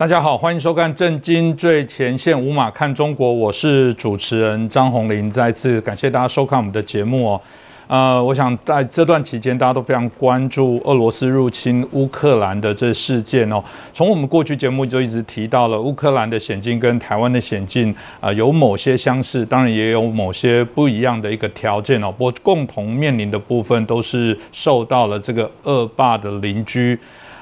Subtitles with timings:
[0.00, 5.30] 大家好，欢迎收看《震惊最前线》，五马看中国，我是主持人张宏林。
[5.30, 7.40] 再次感谢大家收看我们的节目哦。
[7.86, 13.62] 呃，我想在这段期间，大家都非常关注俄罗斯入侵乌克兰的这事件哦。
[13.92, 22.10] 从我们过去节目就一直提到了乌克兰的险境跟台湾的险境啊，有某些相似，当然也有某些不一样的一个条件哦。
[22.10, 26.98] 不过共同面临的部分都是受到了这个恶霸的邻居。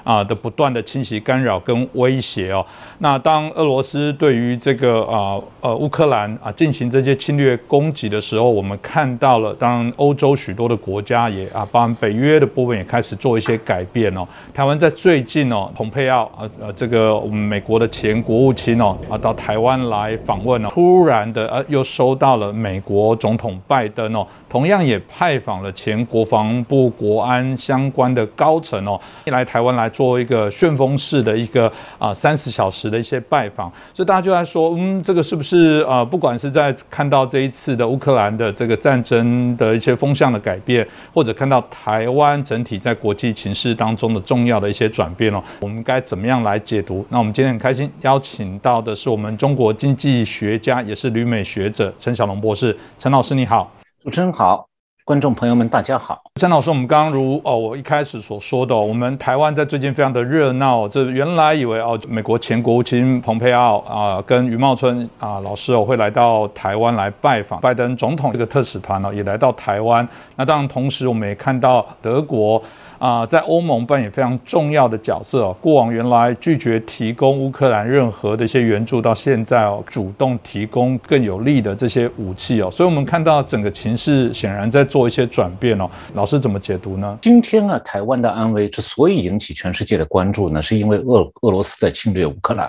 [0.09, 2.65] 啊的不断的侵袭、干扰跟威胁哦，
[3.01, 14.27] 那当俄罗斯对于这个啊呃乌克兰啊进行这些侵略攻击的时候，我们看到了，当然欧洲许多的国家也啊，包含北约的部分也开始做一些改变哦。
[14.55, 29.93] 台湾在最近哦，蓬佩奥啊呃这个我们美国的前国务卿哦啊到台湾来访问哦，突然的呃又收到了美国总统拜登哦，同样也派访了前国防部国安相关的高层哦，一来台湾来。
[29.99, 36.05] 做一个旋风式的一个啊三十小时的一些拜访，所以大家就在说，嗯，这个是不是啊？
[36.05, 47.05] 不管是在看到这一次的乌克兰的这个战争的一些风向的改变，或者看到台湾整体在国际情势当中的重要的一些转变哦，我们该怎么样来解读？
[47.09, 52.77] 那我们今天很开心邀请到的是我们中国经济学家，也是旅美学者陈小龙博士。
[53.01, 53.69] 陈老师你好，
[54.05, 54.69] 主持人好。
[55.09, 56.23] 观众朋友们，大家好。
[56.35, 60.87] 张老师，我们刚刚如哦，我一开始所说的，我们台湾在最近非常的热闹。
[60.87, 70.07] 这原来以为哦，美国前国务卿蓬佩奥啊，跟余茂春啊老师哦会来到台湾来拜访拜登总统这个特使团哦，也来到台湾。
[70.37, 72.63] 那当然，同时我们也看到德国。
[72.99, 75.57] 啊，在欧盟扮演非常重要的角色哦。
[75.61, 82.69] 过往原来拒绝提供乌克兰任何的一些援助，到现在哦，主动提供更有力的这些武器哦。
[82.71, 85.89] 所以，我们看到整个情势显然在做一些转变哦。
[86.15, 87.17] 老师怎么解读呢？
[87.23, 92.69] 今天啊，台湾的安危之所以引起全世界的关注呢，是因为俄俄罗斯在侵略乌克兰。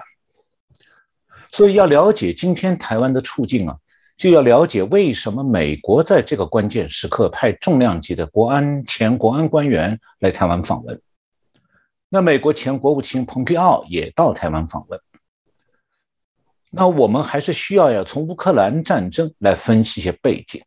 [1.51, 3.75] 所以，要了解今天台湾的处境啊。
[4.19, 11.01] 就要了解为什么美国在这个关键时刻派重量级的国安前国安官员来台湾访问。
[12.09, 14.99] 那美国前国务卿蓬佩奥也到台湾访问。
[16.69, 20.61] 那我们还是需要要从乌克兰战争来分析一些背景，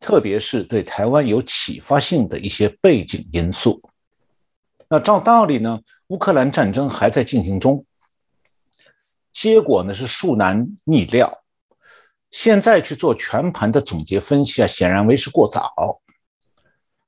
[0.00, 3.80] 特别是对台湾有启发性的一些背景因素。
[4.88, 5.78] 那照道理呢，
[6.08, 7.84] 乌克兰战争还在进行中，
[9.30, 11.41] 结果呢是树难逆料。
[12.32, 16.00] 现在去做全盘的总结分析啊，显然为时过早。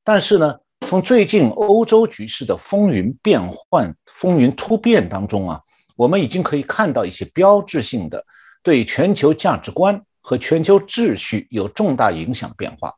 [0.05, 0.55] 但是呢，
[0.87, 5.61] 从最近欧洲局势的风云变幻、风云突变当中啊，
[5.97, 8.23] 我们已经可以看到一些标志性的
[8.63, 12.95] 对全球价值观和全球秩序有重大影响变化。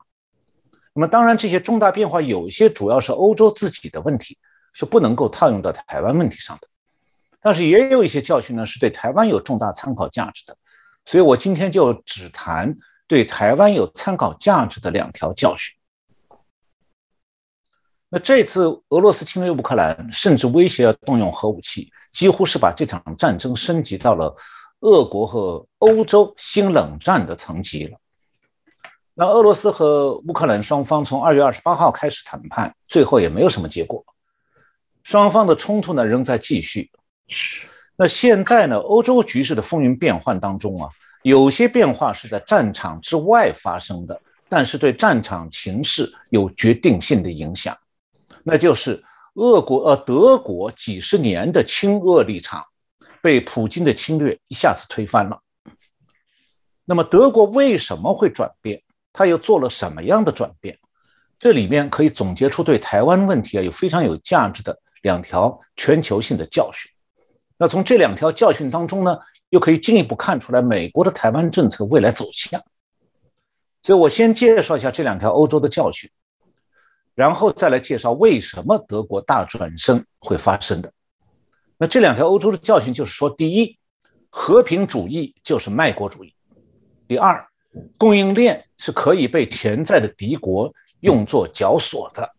[0.92, 4.36] 那么，当然这些重大变化有一些主要是欧洲自己的问题，
[4.72, 6.66] 是不能够套用到台湾问题上的。
[7.40, 10.56] 但是也有一些教训呢，是对台湾有重大参考价值的。
[11.06, 15.74] 所以我今天就只谈对台湾有参考价值的两条教训。
[18.08, 24.36] 那这次俄罗斯侵略乌克兰，甚至威胁要动用核武器，几乎是把这场战争升级到了
[24.80, 27.98] 俄国和欧洲新冷战的层级了。
[29.14, 34.04] 那俄罗斯和乌克兰双方从二月二十八号开始谈判，最后也没有什么结果，
[35.02, 36.90] 双方的冲突呢仍在继续。
[37.98, 38.76] 那现在呢？
[38.76, 40.90] 欧洲局势的风云变幻当中啊，
[41.22, 44.20] 有些变化是在战场之外发生的，
[44.50, 47.74] 但是对战场情势有决定性的影响。
[48.42, 49.02] 那就是
[49.34, 52.62] 俄国呃德国几十年的亲俄立场，
[53.22, 55.40] 被普京的侵略一下子推翻了。
[56.84, 58.82] 那么德国为什么会转变？
[59.12, 60.78] 他又做了什么样的转变？
[61.38, 66.90] 这里面可以总结出对台湾问题啊有非常有价值的两条全球性的教训。
[67.58, 69.18] 那从这两条教训当中呢，
[69.48, 72.62] 又可以进一步看出来美国的台湾政策未来走向。
[73.82, 76.10] 所以我先介绍一下这两条欧洲的教训，
[77.14, 80.92] 然后再来介绍为什么德国大转身会发生的。
[81.78, 83.78] 那这两条欧洲的教训就是说：第一，
[84.28, 86.34] 和平主义就是卖国主义；
[87.08, 87.48] 第二，
[87.96, 92.34] 供应链是可以被潜在的敌国用作绞索的。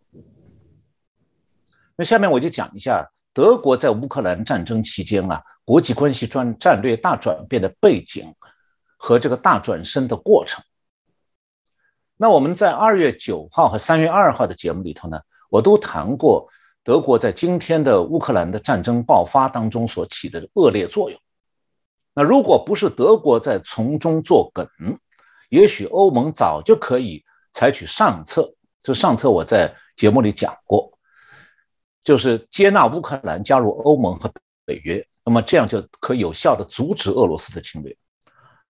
[1.96, 3.10] 那下面我就讲一下。
[3.38, 8.34] 德国在乌克兰战争期间啊，国际关系转战略大转变的背景
[8.98, 10.66] 和这个大转身的过程。
[12.16, 16.50] 那我们在二月九号和三月二号的节目里头呢，我都谈过
[16.84, 21.20] 德国在今天的乌克兰的战争爆发当中所起的恶劣作用。
[22.16, 24.68] 那如果不是德国在从中作梗，
[25.50, 28.52] 也许欧盟早就可以采取上策。
[28.82, 30.97] 这上策我在节目里讲过。
[32.08, 34.32] 就是接纳乌克兰加入欧盟和
[34.64, 37.94] 北约，那么这样就可有效的阻止俄罗斯的侵略。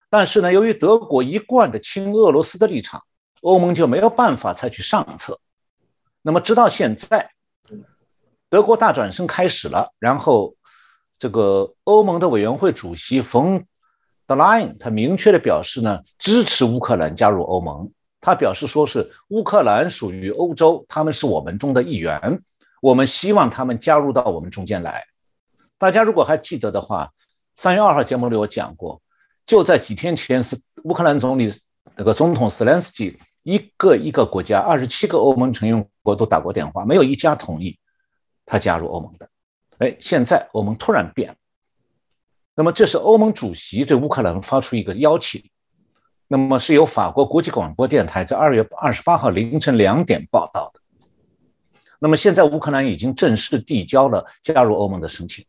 [0.09, 3.03] 但是呢，由于德国一贯的亲俄罗斯的立场，
[3.41, 5.39] 欧盟就没有办法采取上策。
[6.23, 7.29] 那么直到现在，
[8.49, 10.55] 德国大转身开始了，然后
[11.19, 13.63] 这个欧盟的委员会主席冯
[14.25, 17.91] 德莱恩他明确的表示呢，支持乌克兰加入欧盟。
[18.19, 22.41] 他表示说是乌克兰属于欧洲，他们是我们中的一员，
[22.87, 25.03] 我们希望他们加入到我们中间来。
[25.77, 27.11] 大家如果还记得的话，
[27.57, 29.01] 三月二号节目里我讲过。
[29.45, 31.53] 就在几天前，是乌克兰总理
[31.97, 37.77] 那个总统斯兰斯基，一个一个国家，二十七个欧盟成员国都打过电话，没有一家同意
[38.45, 39.27] 他加入欧盟的。
[39.79, 41.35] 哎，现在欧盟突然变了。
[42.55, 45.43] 那么这是欧盟主席对乌克兰发出一个邀请，
[46.29, 50.79] 那么是由法国国际广播电台在二月二十八号凌晨两点报道的。
[51.99, 55.45] 那么现在乌克兰已经正式递交了加入欧盟的申请。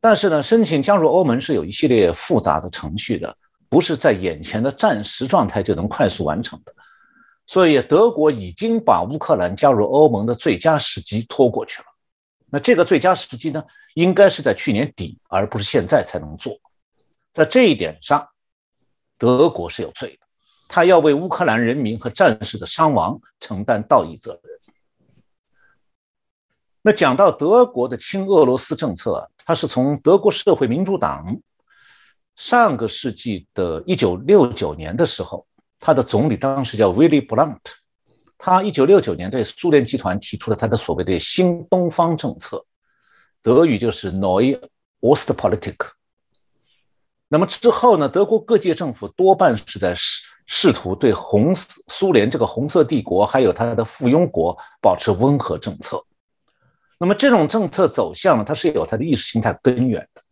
[0.00, 3.36] 但是呢，申请加入欧盟是有一系列复杂的程序的，
[3.68, 6.72] 不是在眼前的暂时状态就能快速完成的。
[7.46, 11.86] 所以，德国已经把乌克兰加入欧盟的最佳时机拖过去了。
[12.50, 13.64] 那这个最佳时机呢，
[13.94, 16.56] 应该是在去年底，而不是现在才能做。
[17.32, 18.28] 在这一点上，
[19.18, 20.26] 德国是有罪的，
[20.68, 24.55] 他要为乌克兰人民和战士的伤亡承担道义责任。
[26.86, 31.36] 那讲到德国的亲俄罗斯政策，它是从德国社会民主党
[32.36, 35.44] 上个世纪的一九六九年的时候，
[35.80, 37.58] 他的总理当时叫 Willy Brandt，
[38.38, 42.64] 他一九六九年对苏联集团提出了他的所谓的新东方政策，
[43.42, 44.60] 德语就是 Neue
[45.00, 45.88] Ostpolitik。
[47.26, 51.52] 那么之后呢，德国各界政府多半是在试试图对红
[51.88, 56.00] 苏联这个红色帝国还有它的附庸国保持温和政策。
[56.98, 60.22] 那么这种政策走向呢，它是有它的意识形态根源的，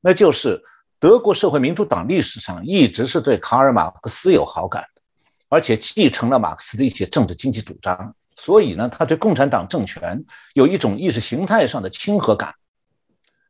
[0.00, 0.60] 那就是
[0.98, 5.02] 德国社会民主党历史上一直是对卡尔马克思有好感的，
[5.48, 10.24] 而且继承了马克思的一些政治经济主张，所以呢，他对共产党政权
[10.54, 12.54] 有一种意识形态上的亲和感。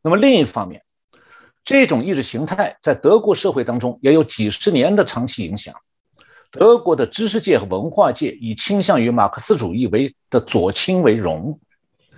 [0.03, 0.83] 那么另一方面，
[1.65, 5.75] 这种意识形态在德国社会当中也有几十年的长期影响。
[6.51, 11.59] 德国的知识界和文化界以倾向于马克思主义为的左倾为荣。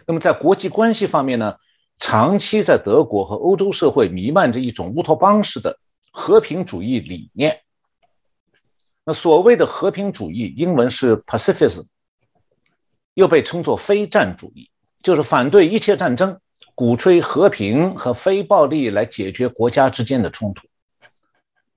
[0.06, 1.56] 那么在国际关系方面呢，
[1.98, 5.78] 长期在德国和欧洲社会弥漫着一种乌托邦式的
[6.10, 7.60] 和平主义理念。
[9.04, 11.84] 那所谓的和平主义，英文是 pacifism，
[13.14, 14.70] 又被称作非战主义，
[15.02, 16.38] 就是反对一切战争，
[16.74, 20.68] 鼓吹和平和非暴力来解决国家之间的冲突。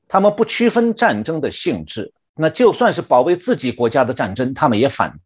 [0.08, 5.20] 他们不区分战争的性质，那就算是保卫自己国家的战争，他们也反。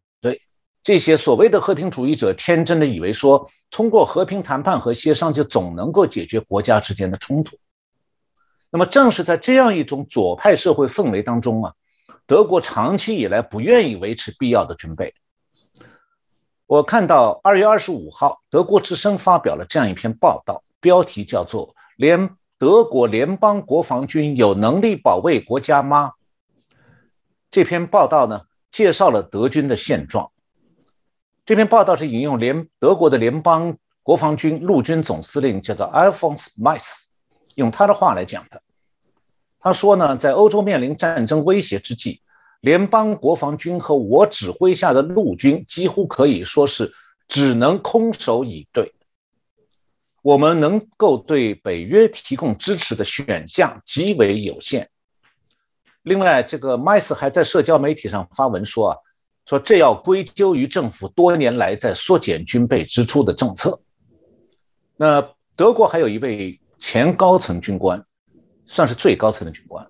[0.82, 7.58] 这些所谓的和平主义者天真的以为说，通过和平谈判和协商就总能够解决国家之间的冲突。
[8.70, 11.74] 那么，正是在这样一种左派社会氛围当中啊，
[12.26, 15.12] 德国长期以来不愿意维持必要的军备。
[16.66, 26.08] 我看到二月二十五号，德国之声发表了这样一篇报道，标题叫做《联德国联邦国防军有能力保卫国家吗》。
[27.50, 30.30] 这篇报道呢，介绍了德军的现状。
[31.50, 37.06] 这篇报道是引用联德国的联邦国防军陆军总司令叫做 Alphonse Mice，
[37.56, 38.62] 用他的话来讲的。
[39.58, 42.22] 他说呢，在欧洲面临战争威胁之际，
[42.60, 46.94] 联邦国防军和我指挥下的陆军几乎可以说是
[47.26, 48.94] 只能空手以对。
[50.22, 54.88] 我们能够对北约提供支持的选项极为有限。
[56.02, 58.96] 另外，这个 Mice 还在社交媒体上发文说啊。
[59.46, 63.80] 说这要归咎于政府多年来在缩减军备支出的政策。
[64.96, 65.20] 那
[65.56, 68.04] 德国还有一位前高层军官，
[68.66, 69.84] 算是最高层的军官，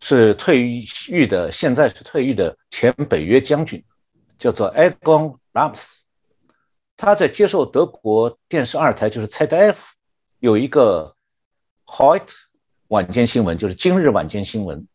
[0.00, 3.82] 是退役的，现在是退役的前北约将军，
[4.38, 5.98] 叫做 Egon Rams。
[6.96, 9.76] 他在接受德国电视二台，就是 ZDF，
[10.38, 11.14] 有一个
[11.86, 12.28] Haut
[12.88, 14.86] 晚间新闻，就是今日晚间新闻，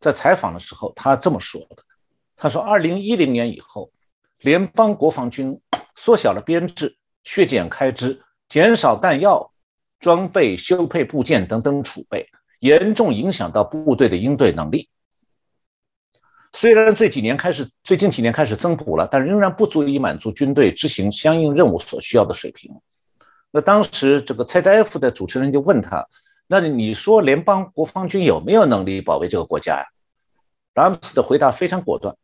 [0.00, 1.84] 在采访的时候，他这么说的。
[2.42, 3.92] 他说，二零一零年以后，
[4.40, 5.60] 联邦国防军
[5.94, 9.52] 缩小了编制、削减开支、减少弹药、
[9.98, 12.26] 装备、修配部件等等储备，
[12.60, 14.88] 严重影响到部队的应对能力。
[16.54, 22.74] 虽然这几年开始，最近几年开始增补了，但仍然不足以满足军队执行相应任务所需要的水平。
[23.50, 26.08] 那当时这个蔡大夫的主持人就问他
[26.48, 29.84] ：“那你说联邦国防军有没有能力保卫这个国家呀？”
[30.72, 32.16] 达姆斯的回答非常果断。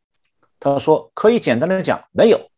[0.58, 2.50] 他说：“可以简单的讲，没有。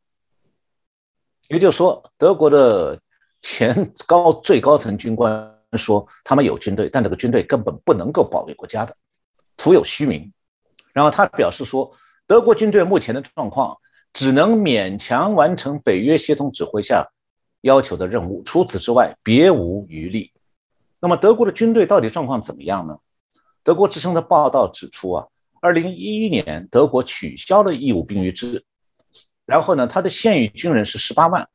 [1.49, 3.01] 也就是说，德国的
[3.43, 8.97] 前高最高层军官说他们有军队，但这个军队根本不能够保卫国家的，
[9.57, 10.33] 徒有虚名。
[10.93, 11.93] 然后他表示说，
[12.27, 13.79] 德国军队目前的状况
[14.13, 17.09] 只能勉强完成北约协同指挥下
[17.63, 20.33] 要求的任务，除此之外别无余力。
[21.01, 22.99] 那么德国的军队到底状况怎么样呢？
[23.63, 25.27] 德国之声的报道指出啊，
[25.61, 28.65] 二零一一年德国取消了义务兵役制，
[29.45, 31.49] 然后呢，他的现役军人是十八万。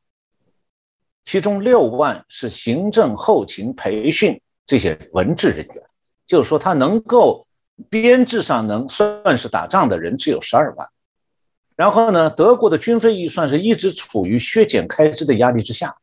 [1.23, 5.83] 其中六万是行政、后勤、培训这些文职人员，
[6.27, 7.47] 就是说他能够
[7.89, 10.87] 编制上能算是打仗的人只有十二万。
[11.75, 15.95] 然后呢，德国的军费预算是一直处于削减开支的压力之下。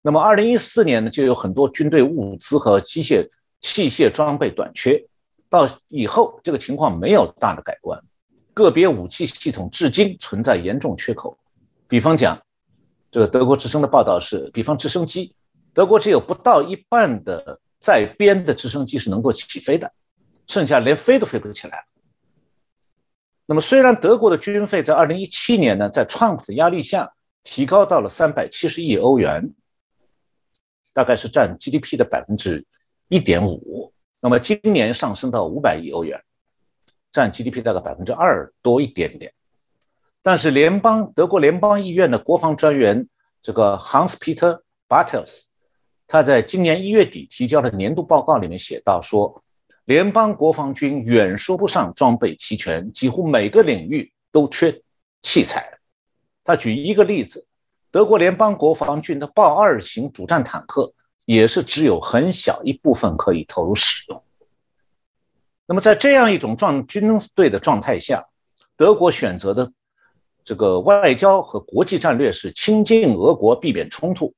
[0.00, 3.28] 那么，二零一四年呢，就有很多军队物资和机械
[3.60, 5.04] 器械装备短缺，
[5.48, 8.02] 到以后这个情况没有大的改观，
[8.54, 11.38] 个别武器系统至今存在严重缺口，
[11.86, 12.40] 比方讲。
[13.10, 15.34] 这个德国之声的报道是，比方直升机，
[15.72, 19.90] 德国只有不到一半的在编的直升机是能够起飞的，
[20.46, 21.86] 剩下连飞都飞不起来。
[23.46, 27.10] 那么，虽然德国的军费在2017年呢，在 Trump 的压力下
[27.44, 29.54] 提高到了370亿欧元，
[30.92, 32.66] 大概是占 GDP 的百分之
[33.08, 33.90] 一点五。
[34.20, 36.22] 那么今年上升到500亿欧元，
[37.12, 39.32] 占 GDP 大概百分之二多一点点。
[40.22, 43.08] 但是，联邦德国联邦议院的国防专员
[43.42, 45.42] 这个 Hans Peter Bartels，
[46.06, 49.42] 他在今年一月底提交的年度报告里面写到说，
[49.84, 54.82] 联邦国防军远说不上装备齐全，几乎每个领域都缺
[55.22, 55.78] 器材。
[56.42, 57.46] 他举一个例子，
[57.90, 60.92] 德国联邦国防军的豹二型主战坦克
[61.28, 64.22] 也是只有很小一部分可以投入使用。
[65.66, 68.26] 那么，在这样一种状军队的状态下，
[68.78, 69.70] 德国选择的。
[70.42, 74.32] 这个外交和国际战略是亲近俄国，避免冲突，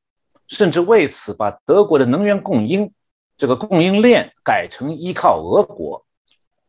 [0.49, 2.93] 甚至为此把德国的能源供应
[3.37, 6.05] 这个供应链改成依靠俄国，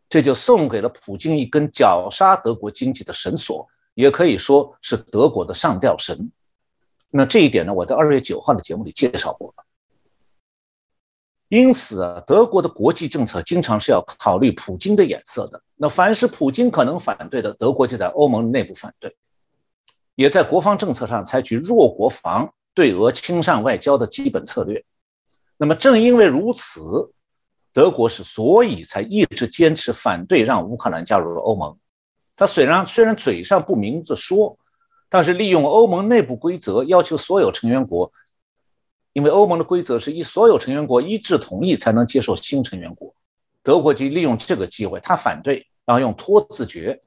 [0.08, 6.30] 这就送给了普京一根绞杀德国经济的绳索，也可以说是德国的上吊绳。
[7.10, 9.64] 那这一点呢，我在二月九号的节目里介绍过了。
[11.52, 15.62] 因此啊，德国的国际政策经常是要考虑普京的眼色的。
[15.76, 19.14] 那凡是普京可能反对的，德国就在欧盟内部反对。
[20.16, 24.82] 也在国防政策上采取弱国防、对俄亲善外交的基本策略。
[25.58, 27.12] 那么，正因为如此，
[27.74, 31.78] 德国是所以才一直坚持反对让乌克兰加入了欧盟。
[32.38, 34.58] 他虽然虽然嘴上不明着说，
[35.10, 38.10] 但是利用欧盟内部规则要求所有成员国，
[39.14, 43.14] 因为欧盟的规则是以所有成员国一致同意才能接受新成员国。
[43.64, 47.02] 德国就利用这个机会，他反对，然后用拖字诀。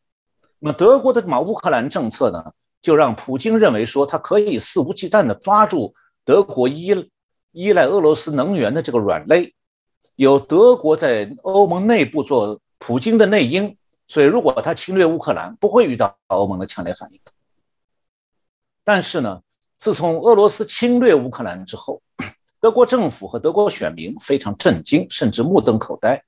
[0.59, 2.53] 那么，德国的马乌克兰政策呢？
[2.81, 7.11] 就让普京认为说，他可以肆无忌惮地抓住德国依
[7.53, 9.55] 依赖俄罗斯能源的这个软肋，
[10.17, 17.19] 有德国在欧盟内部做普京的内应，所以如果他侵略乌克兰，不会遇到欧盟的强烈反应。
[18.85, 19.41] 但是呢，
[19.79, 22.03] 自从俄罗斯侵略乌克兰之后，
[22.61, 26.23] 德国政府和德国选民非常震惊，甚至目瞪口呆。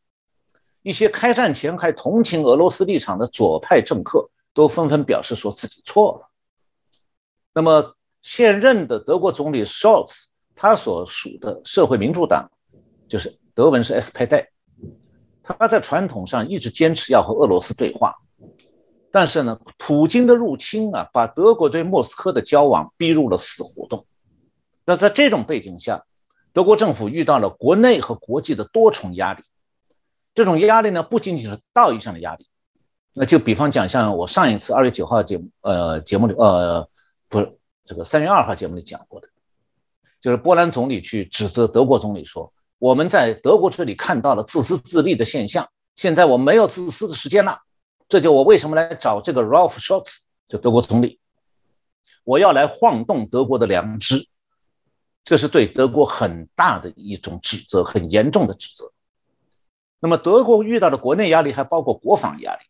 [0.82, 6.28] 一些开战前还同情俄罗斯立场的左派政客，都纷纷表示说自己错了。
[7.54, 12.50] 那么，现任的德国总理 Scholz，他所属的社会民主党，
[13.08, 14.46] 就是德文是 SPD，
[15.42, 18.14] 他在传统上一直坚持要和俄罗斯对话，
[19.16, 24.04] 但是呢，普京的入侵啊，把德国对莫斯科的交往逼入了死胡同。
[24.84, 26.04] 那在这种背景下，
[26.52, 29.42] 德国政府遇到了国内和国际的多重压力。
[30.34, 32.46] 这种压力呢，不仅仅是道义上的压力，
[33.14, 36.86] 那就比方讲，像我上一次二月九号节目，呃，节目里，呃。
[37.30, 39.28] 不是这个三月二号节目里讲过的，
[40.20, 47.62] 就是波兰总理去指责德国总理说：“我们在德国这里看到了自私自利的现象，现在我没有自私的时间了。”
[48.08, 51.18] 这就我为什么来找这个 Ralf Scholz，就德国总理，
[52.24, 54.26] 我要来晃动德国的良知，
[55.24, 58.92] 这是对德国很大的一种指责，很严重的指责。
[59.98, 62.60] 那么德国遇到的国内压力还包括国防压力。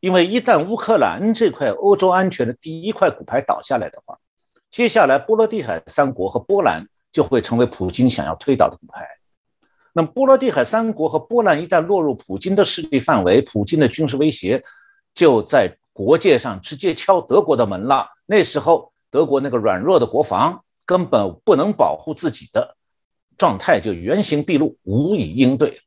[0.00, 4.18] 因为一旦乌克兰这块欧洲安全的第一块骨牌倒下来的话，
[4.68, 9.06] 接下来波罗的海三国和波兰就会成为普京想要推倒的骨牌。
[9.92, 14.64] 那么波罗的海三国和波兰一旦落入普京的势力范围，普京的军事威胁
[15.12, 18.08] 就在国界上直接敲德国的门了。
[18.26, 22.76] 那时候德国那个软弱的国防根本不能保护自己的
[23.36, 25.80] 状态就原形毕露，无以应对。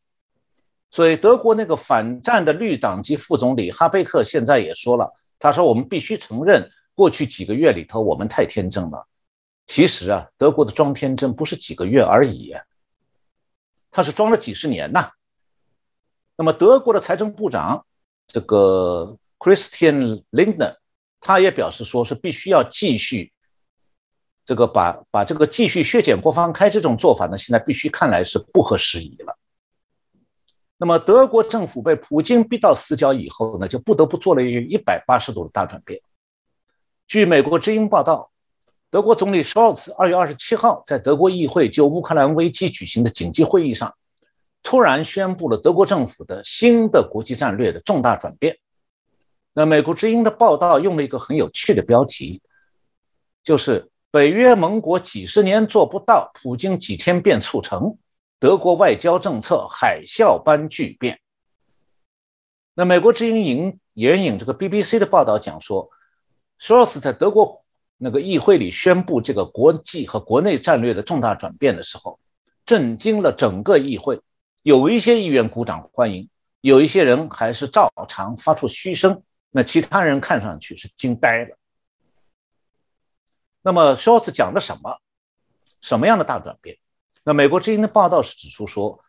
[0.91, 9.05] 所以，德国那个反战的绿党籍副总理哈贝克现在也说了，他说：“我们必须承认，过去几个月里头我们太天真了。
[9.67, 12.53] 其实啊，德国的装天真不是几个月而已。
[13.95, 15.09] 它是装了几十年呐。
[16.35, 17.85] 那么德国的财政部长
[18.27, 20.75] 这个 Christian Lindner，
[21.21, 23.31] 他也表示说是必须要继续
[24.45, 29.37] 这个把把这个继续削减国防开支这种做法呢，现在必须看来是不合时宜了。
[30.75, 36.01] 那么德国政府被普京逼到死角以后呢，就不得不做了一个一百八十度的大转变。
[37.07, 38.29] 据美国之音报道。
[38.95, 43.93] 德国总理舒尔茨二月二十七号在德国议会就乌克兰危机举行的紧急会议上，
[44.63, 48.57] 突然宣布了德国政府的新的国际战略的重大转变。
[49.51, 52.41] 那美国之音的报道用了一个很有趣的标题，
[53.43, 57.97] 就是“北约盟国几十年做不到，普京几天便促成，
[58.39, 61.19] 德国外交政策海啸般巨变”。
[62.73, 65.89] 那美国之音引援引这个 BBC 的报道讲说，
[66.57, 67.64] 舒尔茨在德国。
[67.97, 72.19] 那个议会里宣布这个国际和国内战略的重大转变的时候，
[72.65, 74.21] 震惊了整个议会。
[74.61, 76.29] 有一些议员鼓掌欢迎，
[76.61, 79.23] 有一些人还是照常发出嘘声。
[79.51, 81.57] 那其他人看上去是惊呆了。
[83.61, 84.99] 那么肖茨讲了什么？
[85.81, 86.77] 什么样的大转变？
[87.23, 88.99] 那美国之音的报道是指出说，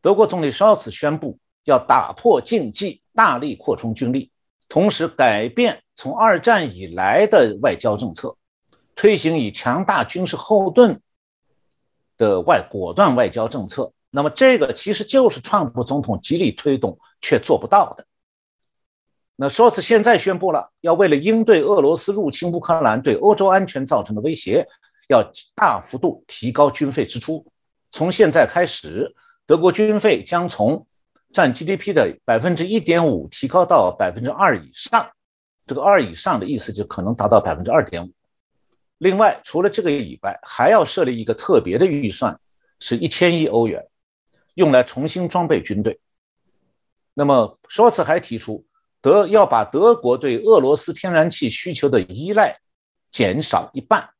[0.00, 4.30] 德国总理肖茨宣布要打破禁忌，大力扩充军力。
[4.68, 8.36] 同时改变从二战以来的外交政策，
[8.94, 11.00] 推行以强大军事后盾
[12.16, 13.92] 的外果断外交政策。
[14.10, 18.06] 那么，这个其实就是川普总统极力推动却做不到的。
[19.34, 24.66] 那说是现在宣布了，要为了应对俄罗斯入侵乌克兰对欧洲安全造成的威胁，
[25.08, 25.22] 要
[25.54, 27.46] 大幅度提高军费支出。
[27.90, 29.14] 从现在开始，
[29.46, 30.86] 德国军费将从
[31.32, 35.10] 占 GDP 的百分之一点五提高到百分之二以上，
[35.66, 38.10] 这个二以上的意思就可能达到百分之二点五。
[38.98, 42.40] 另外，除了这个以外，还要设立一个特别的预算，
[42.80, 43.86] 是一千亿欧元，
[44.54, 46.00] 用来重新装备军队。
[47.12, 48.64] 那么，舒尔茨还提出，
[49.00, 52.58] 德要把德国对俄罗斯天然气需求的依赖
[53.10, 54.10] 减少一半。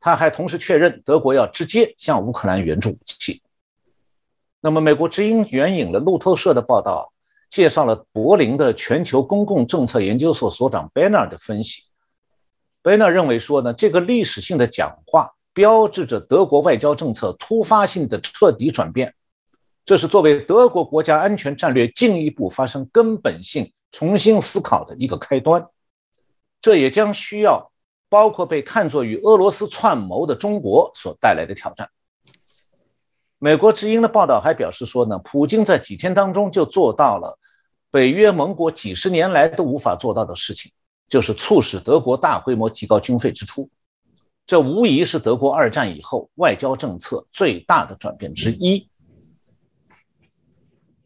[0.00, 3.42] 他还同时确认，德国要直接向乌克兰援助武器。
[4.60, 7.12] 那么，美国之音援引了路透社的报道，
[7.50, 11.82] 介绍了柏林的全球公共政策研究所所长 Benner 的分析。
[12.82, 19.14] Benner 认为说呢，这个历史性的讲话标志着德国外交政策突发性的彻底转变，
[19.84, 25.66] 这是作为德国国家安全战略进一步发生根本性重新思考的一个开端。
[26.60, 27.70] 这也将需要
[28.08, 31.90] 包括被看作与俄罗斯串谋的中国所带来的挑战。
[33.40, 37.38] 美国之音的报道还表示说呢，普京在几天当中就做到了
[37.88, 40.72] 北约盟国几十年来都无法做到的事情，
[41.08, 43.70] 就是促使德国大规模提高军费支出。
[44.44, 48.88] 这无疑是德国二战以后外交政策最大的转变之一。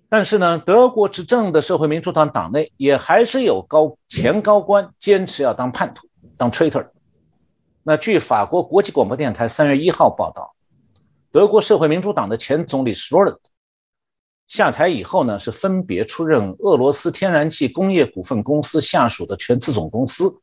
[0.09, 6.89] 但是呢，德国执政的社会民主党党内也还是有高前高官坚持要当叛徒、当 traitor。
[7.83, 10.55] 那据法国国际广播电台三月一号报道。
[11.33, 13.41] 德国社会民主党的前总理施罗德
[14.49, 20.37] 下台以后呢，是分别出任俄罗斯天然气工业股份公司下属的全资总公司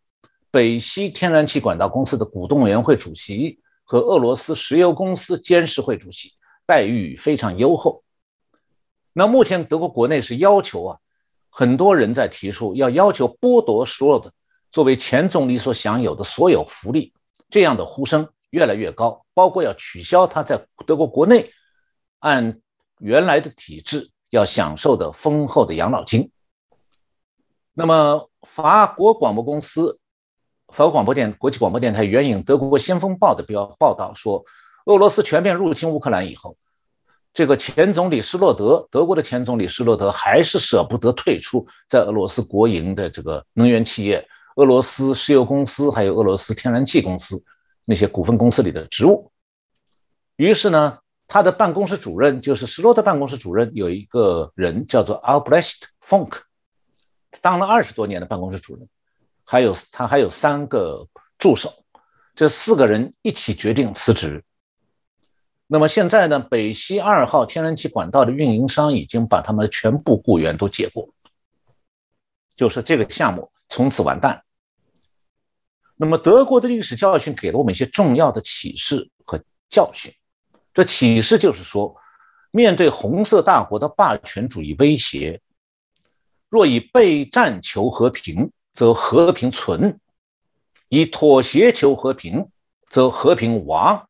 [0.50, 6.34] 北溪天然气管道公司的股东委员会主席和俄罗斯石油公司监事会主席，
[6.66, 8.04] 待遇非常优厚。
[9.14, 10.98] 那目前德国国内是要求啊，
[11.52, 14.34] 很多人在提出要要求剥夺施罗德
[14.72, 17.14] 作为前总理所享有的所有福利，
[17.48, 18.28] 这样的呼声。
[18.50, 21.52] 越来越高，包括要取消他在德国国内
[22.20, 22.60] 按
[23.00, 26.32] 原来的体制要享受的丰厚的养老金。
[27.74, 30.00] 那么，法国广播公司、
[30.68, 34.44] 法国广播电国际广播电台援引德国《先锋报》的标报道说，
[34.86, 36.58] 俄罗斯全面入侵乌克兰以后，
[37.34, 47.42] 这个前总理施洛德，德国的前总理施洛德还是舍不得退出在俄罗斯国营的这个能源企业——俄罗斯石油公司，还有俄罗斯天然气公司。
[47.90, 49.32] 那些股份公司里的职务，
[50.36, 56.34] 于是呢，他的办公室主任就是施罗德办公室主任，有一个人叫做 Albrecht Funk，
[57.42, 58.88] 当了二十多年的办公室主任，
[59.44, 61.08] 还有他还有三个
[61.40, 61.84] 助手，
[62.36, 64.44] 这四个人一起决定辞职。
[65.66, 71.12] 那么现在呢，北溪二号天然气管道的运营商已经把他们的全部雇员都解雇，
[72.56, 74.44] 就是这个项目从此完蛋。
[76.02, 79.38] 那么，德国的历史教训给了我们一些重要的启示和
[79.70, 80.10] 教训。
[80.74, 81.94] 这启示就是说，
[82.52, 85.42] 面对红色大国的霸权主义威胁，
[86.48, 89.98] 若以备战求和平，则和平存；
[90.88, 92.48] 以妥协求和平，
[92.90, 94.08] 则和平亡。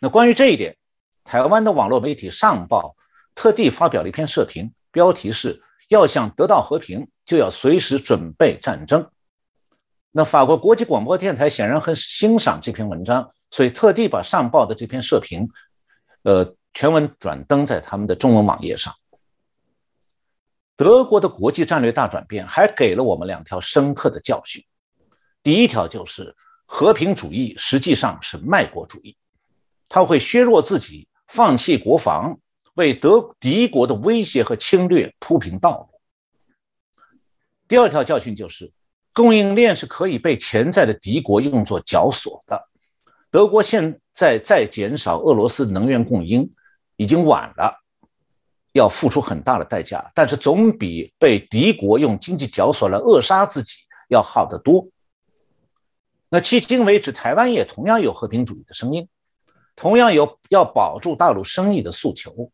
[0.00, 0.78] 那关于这一点，
[1.24, 2.96] 台湾的网络媒体上报
[3.34, 9.10] 特地发表了一篇社评，标题是要想得到和平，就要随时准备战争。
[10.12, 15.48] 那法国国际广播电台显然很欣赏这篇文章，所以特地把上报的这篇社评，
[16.24, 18.92] 呃，全文转登在他们的中文网页上。
[20.76, 24.64] 德国的国际战略大转变还给了我们两条深刻的教训。
[25.44, 26.34] 第一条就是
[26.66, 29.16] 和平主义实际上是卖国主义，
[29.88, 32.40] 它会削弱自己，放弃国防，
[32.74, 36.00] 为德敌国的威胁和侵略铺平道路。
[37.68, 38.72] 第二条教训就是。
[39.20, 42.68] 供应链是可以被潜在的敌国用作绞索的。
[43.30, 46.50] 德国现在再减少俄罗斯能源供应
[46.96, 47.84] 已经晚了，
[48.72, 54.88] 要付出很大的代价，但是总比被敌国用经济绞索来扼杀自己要好得多。
[56.30, 59.06] 那迄今为止，台湾也同样有和平主义的声音，
[59.76, 62.50] 同样有要保住大陆生意的诉求。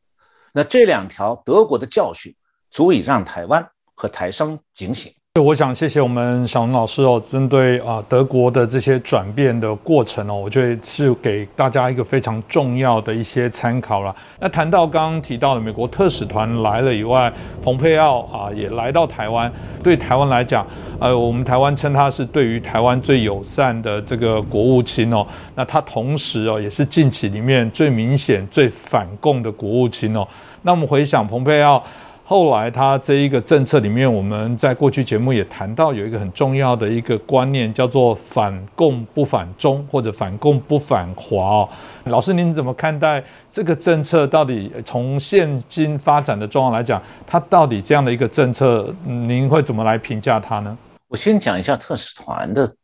[0.52, 2.34] 那这两条德国的教训，
[2.72, 5.14] 足以让台湾和台商警醒。
[5.40, 14.14] 我想谢谢我们小龙老师哦，针对啊德国的这些转变的过程哦，我觉得是给大家一个非常重要的一些参考了。
[14.40, 17.30] 那谈到刚刚提到的美国特使团来了以外，
[17.62, 20.66] 蓬佩奥啊也来到台湾，对台湾来讲，
[20.98, 25.26] 呃，我们台湾称他是对于台湾最友善的这个国务卿哦。
[25.54, 30.26] 那他同时哦也是近期里面最明显、最反共的国务卿哦。
[30.62, 31.82] 那我们回想蓬佩奥。
[32.28, 41.68] 后来，他这一个政策里面，我们在过去节目也谈到，有一个很重要的一个观念，叫做“反共不反中”或者“反共不反华”哦。
[42.06, 44.26] 老师，您怎么看待这个政策？
[44.26, 50.76] 到底从现今发展的状况来讲，它到底这样的一个政策，您会怎么来评价它呢？
[51.06, 52.74] 我先讲一下特使团的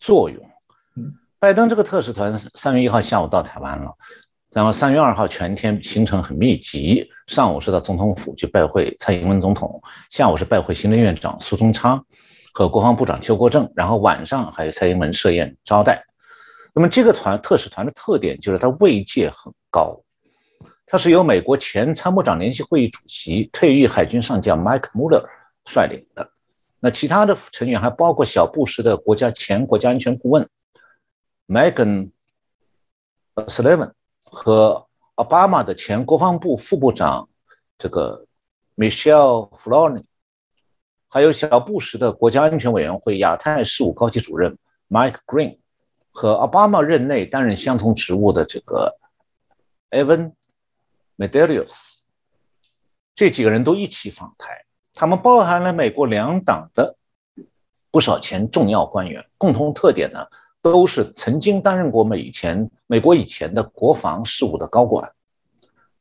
[0.00, 0.42] 作用。
[1.38, 3.94] 拜登这个特使团三月一号下午到台湾了。
[4.56, 12.02] 然后三月二号全天行程很密集，上午是到总统府去拜会蔡英文总统，下午是拜会行政院长苏贞昌
[12.54, 16.02] 和国防部长邱国正，然后晚上还有蔡英文设宴招待。
[16.72, 20.00] 那么这个团特使团的特点就是它位阶很高，
[20.86, 25.22] 它是由美国前参谋长联席会议主席、退役海军上将 Mike Muller
[25.66, 26.30] 率领的。
[26.80, 30.48] 那其他的成员还包括小布什的国家前国家安全顾问
[31.46, 32.08] Megan
[33.34, 33.92] Sullivan。
[34.26, 37.28] 和奥巴马的前国防部副部长
[37.78, 38.26] 这个
[38.76, 40.04] Michelle f l o n i
[41.08, 44.58] 还有小布什的国家安全委员会亚太事务高级主任
[44.88, 45.58] Mike Green
[46.10, 48.98] 和奥巴马任内担任相同职务的这个
[49.90, 50.32] Evan
[51.16, 52.00] Medeiros，
[53.14, 54.64] 这几个人都一起访台。
[54.92, 56.96] 他们包含了美国两党的
[57.90, 60.26] 不少前重要官员，共同特点呢？
[60.72, 65.12] 都是曾经担任过美以前美国以前的国防事务的高管，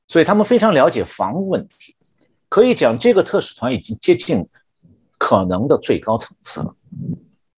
[0.07, 1.95] 所以他们非常了解防务问题。
[2.49, 4.47] 可以讲，这个特使团已经接近
[5.19, 6.75] 可能的最高层次了。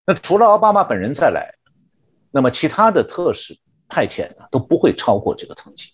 [0.04, 1.54] 那除了奥巴马本人再来，
[2.30, 3.56] 那么其他的特使
[3.88, 5.92] 派遣呢都不会超过这个层级。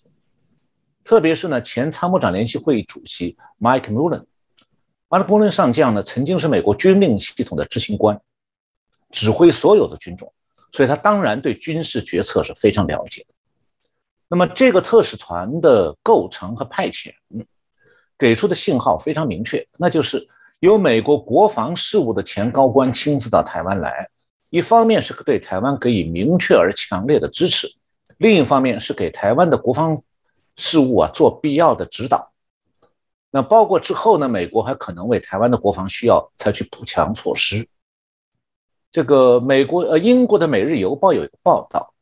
[1.03, 8.19] 特别是呢，前参谋长联席会议主席 Mike Mullen，Mike Mullen 上将呢曾经是美国军令系统的执行官，
[9.09, 10.33] 指挥所有的军种。
[10.73, 13.33] 所以他当然对军事决策是非常了解的。
[14.27, 17.13] 那么这个特使团的构成和派遣，
[18.17, 20.27] 给出的信号非常明确，那就是
[20.59, 24.09] 由美国国防事务的前高官亲自到台湾来，
[24.49, 27.67] 一方面是对台湾给予明确而强烈的支持，
[28.17, 30.01] 另一方面是给台湾的国防
[30.55, 32.31] 事务啊做必要的指导。
[33.29, 37.67] 那包括之后呢，美国还可能为台湾的国防需要采取补强措施。
[38.93, 41.95] 这个美国呃，英国的《每日邮报》有一个报道，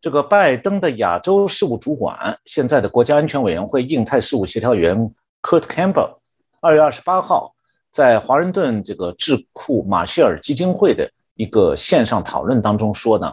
[0.00, 6.18] 这个拜登的亚洲事务主管，现在的国家安全委员会印太事务协调员 Kurt Campbell，
[6.58, 7.54] 二月二十八号
[7.92, 13.32] 在华盛顿这个智库马歇尔基金会的一个线上讨论当中说呢，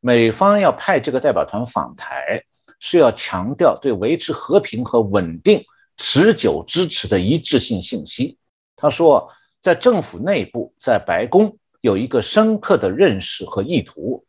[0.00, 2.42] 美方要派这个代表团访台，
[2.80, 5.64] 是要强调对维持和平和稳定
[5.98, 8.36] 持久支持的一致性信息。
[8.74, 9.30] 他说。
[9.64, 14.22] 在政府内部，在白宫有一个深刻的认识和意图，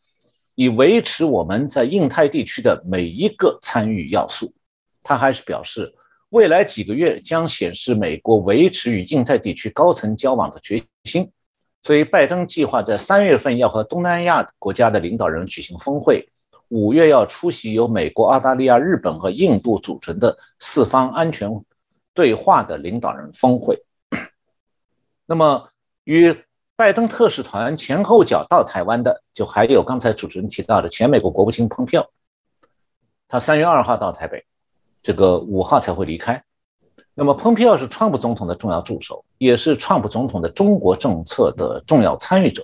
[0.55, 4.53] 以维持我们在印太地区的每一个参与要素。
[5.03, 5.93] 他还是表示，
[6.29, 11.29] 未来几个月将显示美国维持与印太地区高层交往的决心。
[11.83, 16.25] 所以，拜登计划在三月份要和东南亚国家的领导人举行峰会，
[16.69, 21.51] 五月要出席由美国、澳大利亚、日本和印度组成的四方安全
[22.13, 23.77] 对话的领导人峰会。
[25.25, 25.69] 那么，
[26.03, 26.35] 与
[26.75, 32.07] 拜登特使团前后脚到台湾的，就还有刚才主持人提到的前美国国务卿蓬佩奥。
[33.27, 34.45] 他三月二号到台北，
[35.01, 36.43] 这个五号才会离开。
[37.15, 42.63] 那么，蓬佩奥是川普总统的重要助手，也是川普总统的中国政策的重要参与者。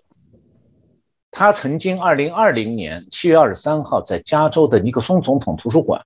[1.31, 6.05] 他曾经二零二零年七月二十三号在加州的尼克松总统图书馆，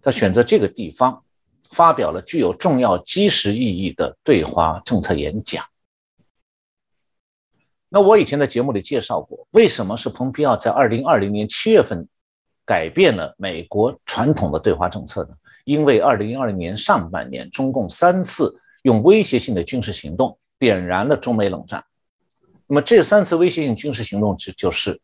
[0.00, 1.22] 他选择这个地方
[1.70, 5.64] 发表了具有重要基石意义的对华政策演讲。
[7.88, 12.06] 那我以前在节目里介绍过，为什么是蓬佩奥在二零二零年七月份
[12.66, 15.30] 改变了美国传统的对华政策呢？
[15.64, 21.84] 因为二零二零年上半年，中共三次用威胁性的军事行动点燃了中美冷战。
[22.66, 25.00] 那么这三次威胁性军事行动，就就是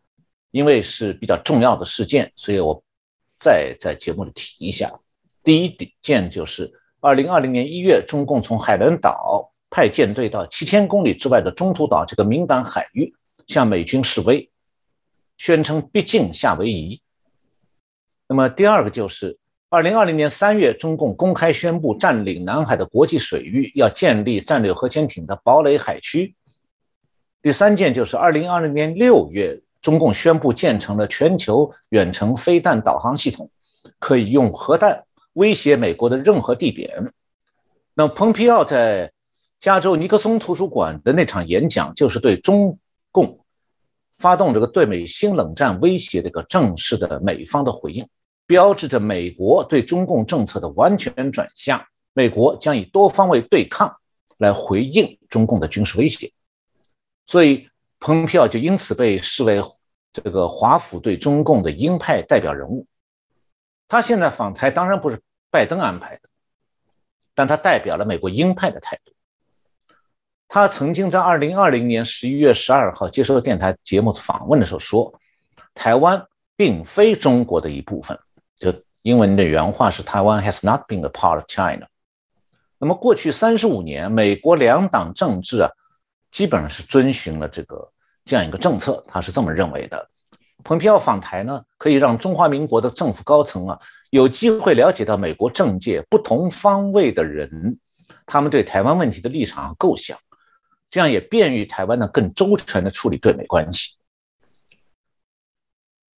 [0.50, 2.83] 因为是比较重要的事件，所以我
[3.38, 4.92] 再在节目里提一下。
[5.44, 13.14] 第一件就是二零二零年一月，中共从海南岛派舰队到七千公里之外的中途岛这个敏感海域，
[13.46, 14.50] 向美军示威，
[15.38, 17.00] 宣称逼近夏威夷。
[18.26, 19.38] 那么第二个就是。
[19.70, 26.37] 二零二零年三月，中共公开宣布占领南海的国际水域，要建立战略核潜艇的堡垒海区。
[27.42, 33.50] 第三件就是二零二零年六月，中共宣布建成了全球远程飞弹导航系统，
[33.98, 35.04] 可以用核弹
[35.35, 37.12] 威胁美国的任何地点。
[37.94, 39.12] 那蓬皮奥在
[39.61, 42.79] 加州尼克松图书馆的那场演讲，就是对中
[43.12, 43.44] 共
[44.16, 48.09] 发动这个对美新冷战威胁的一个正式的美方的回应。
[48.47, 53.97] 标志着美国对中共政策的完全转向，美国将以多方位对抗
[54.37, 56.31] 来回应中共的军事威胁，
[57.25, 57.68] 所以
[58.01, 59.62] 蓬佩奥就因此被视为
[60.12, 62.87] 这个华府对中共的鹰派代表人物。
[63.94, 66.28] 他现在访台当然不是拜登安排的，
[67.33, 69.12] 但他代表了美国鹰派的态度。
[70.48, 75.14] 他曾经在二零二零年十一月十二号接受电台节目访问的时候说
[75.74, 76.26] ：“台湾
[76.57, 78.18] 并非中国的一部分。”
[78.59, 81.87] 就英文的原话是“台湾 has not been a part of China”。
[82.78, 85.70] 那么过去三十五年，美国两党政治啊，
[86.33, 87.92] 基本上是遵循了这个
[88.24, 90.11] 这样一个政策，他是这么认为的。
[90.64, 93.79] 蓬佩奥访台呢，可以让中华民国的政府高层啊，
[94.11, 97.79] 有机会了解到美国政界不同方位的人，
[98.27, 100.18] 他们对台湾问题的立场和构想，
[100.90, 103.96] 这样也便于台湾呢更周全的处理对美关系。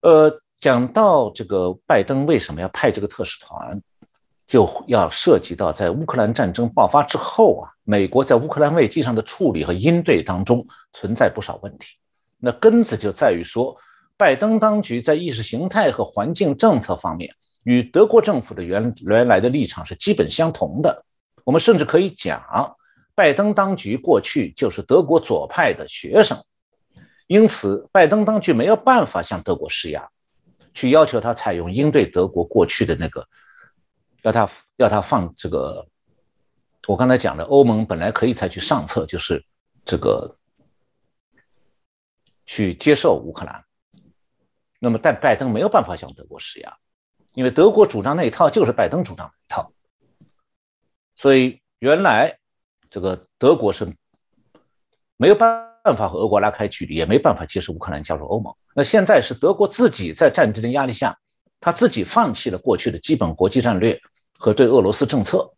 [0.00, 0.40] 呃。
[0.58, 3.78] 讲到这个拜登为什么要派这个特使团，
[4.46, 11.98] 就要涉及到在乌克兰战争爆发之后啊，美国在乌克兰危机上的处理和应对当中存在不少问题。
[12.38, 13.76] 那根子就在于说，
[14.16, 21.04] 拜登当局在意识形态和环境政策方面与德国政府的原原来的立场是基本相同的。
[21.44, 22.76] 我们甚至可以讲，
[23.14, 26.42] 拜登当局过去就是德国左派的学生，
[27.26, 30.08] 因此拜登当局没有办法向德国施压。
[30.74, 33.26] 去要求他采用应对德国过去的那个，
[34.22, 35.86] 要他要他放这个，
[36.86, 39.42] 我刚才讲的，欧盟本来可以采取上策，就是
[39.86, 40.36] 这个
[42.44, 43.64] 去接受乌克兰。
[44.78, 46.76] 那么，但拜登没有办法向德国施压，
[47.34, 49.72] 因为德国主张那一套就是拜登主张那一套。
[51.14, 52.38] 所以原来
[52.90, 53.92] 这个德国是
[55.16, 55.64] 没有办。
[55.86, 58.52] 办法和俄国拉开距离，也没办法接受乌克兰加入欧盟。
[58.74, 61.16] 那现在是德国自己在战争的压力下，
[61.60, 63.96] 他自己放弃了过去的基本国际战略
[64.36, 65.48] 和对俄罗斯政策，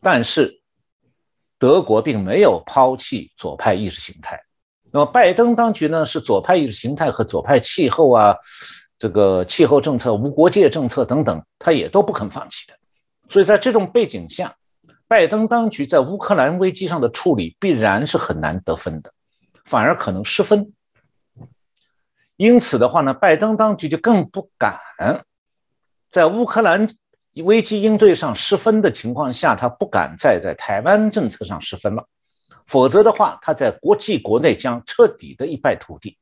[0.00, 0.58] 但是
[1.58, 4.42] 德国并没有抛弃左派意识形态。
[4.94, 8.36] 那么拜登当局呢，是左派意识形态和左派气候啊，
[8.96, 12.74] 这个气候政策、无国界政策等等，他也都不肯放弃的。
[13.28, 14.54] 所以在这种背景下，
[15.08, 19.12] 拜登当局在乌克兰危机上的处理必然是很难得分的。
[19.64, 20.72] 反而可能失分，
[22.36, 24.78] 因此的话呢，拜登当局就更不敢
[26.08, 26.88] 在乌克兰
[27.42, 32.06] 危机应对上失分的情况下，他不敢再在台湾政策上失分了，
[32.74, 36.18] 否则的话，他在国际国内将彻底的一败涂地。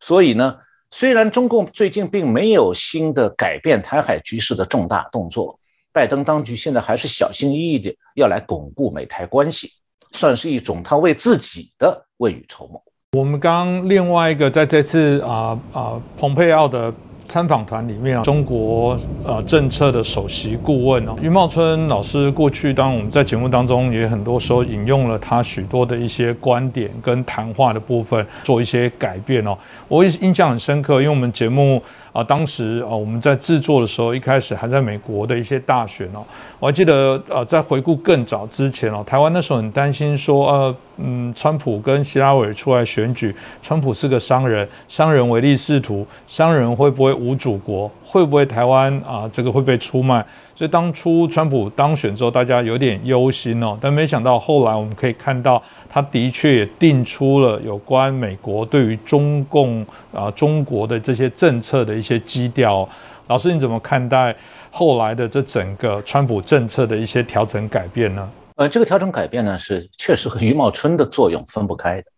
[0.00, 0.56] 所以呢，
[0.90, 5.60] 虽然中共最近并没有新的改变台海局势的重大动作，
[5.92, 9.72] 拜登当局现在还是小心翼翼的要来巩固美台关系。
[10.12, 12.82] 算是一种他为自己的未雨绸缪。
[13.12, 16.90] 我们刚另外一个在这次啊啊蓬佩奥的。
[17.26, 29.56] 参访团里面啊，中国呃政策的首席顾问哦，余茂春老师过去当我们在节目当中也很多时候引用了他许多的一些观点跟谈话的部分做一些改变哦，
[29.88, 31.82] 我印象很深刻，因为我们节目
[32.14, 36.24] 啊当时啊我们在制作的时候一开始还在美国的一些大选哦，
[36.58, 47.90] 我还记得呃在回顾更早之前哦，台湾那时候很担心说呃嗯，川普跟希拉蕊出来选举，川普是个商人，商人唯利是图，商人会不会无祖国？
[48.04, 50.24] 会不会台湾啊这个会被出卖？
[50.54, 53.76] 所以当初川普当选之后，大家有点忧心哦。
[53.80, 62.86] 但没想到后来我们可以看到，他的确也定出了有关美国对于中共啊中国的这些政策的一一些基调。
[63.28, 64.36] 老师，你怎么看待
[64.70, 68.30] 后来的这整个川普政策的一些调整改变呢？
[68.56, 72.10] 呃，这个调整改变呢，是确实和余茂春的作用分不开的。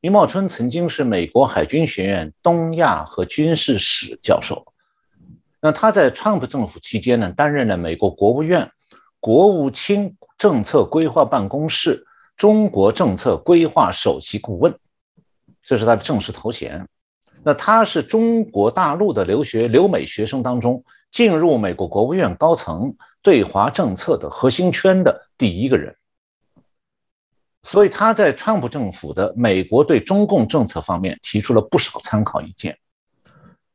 [0.00, 4.66] 余茂春曾经是美国海军学院东亚和军事史教授，
[5.60, 8.68] 那他在川普政府期间呢，担任了美国国务院
[9.20, 12.04] 国务卿政策规划办公室
[12.36, 14.74] 中国政策规划首席顾问，
[15.62, 16.84] 这是他的正式头衔。
[17.42, 22.94] 那他是中国大陆的留学留美学生当中进入美国国务院高层。
[23.20, 25.94] 对华政策的核心圈的第一个人，
[27.64, 32.78] 所以他在川普政府的美国对中共政策方面提出了不少参考意见。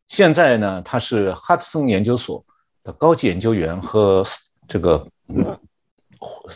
[0.07, 2.43] 现在呢，他是哈德森研究所
[2.83, 4.23] 的高级研究员和
[4.65, 5.05] 这个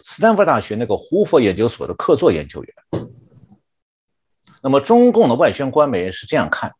[0.02, 2.74] 斯坦福大学那个胡佛研究所的客座研究员。
[4.62, 6.74] 那么，中共的外宣官媒是这样看，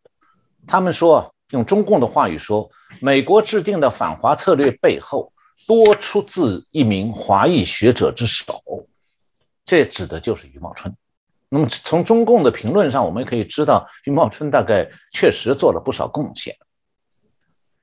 [0.68, 5.32] 他们说，用中共的话语说，美国制定的反华策略背后。
[5.66, 8.62] 多出自一名华裔学者之手，
[9.66, 10.96] 这指的就是余茂春。
[11.50, 16.56] 那么从中共的评论上，我们可以知道，余茂春大概确实做了不少贡献。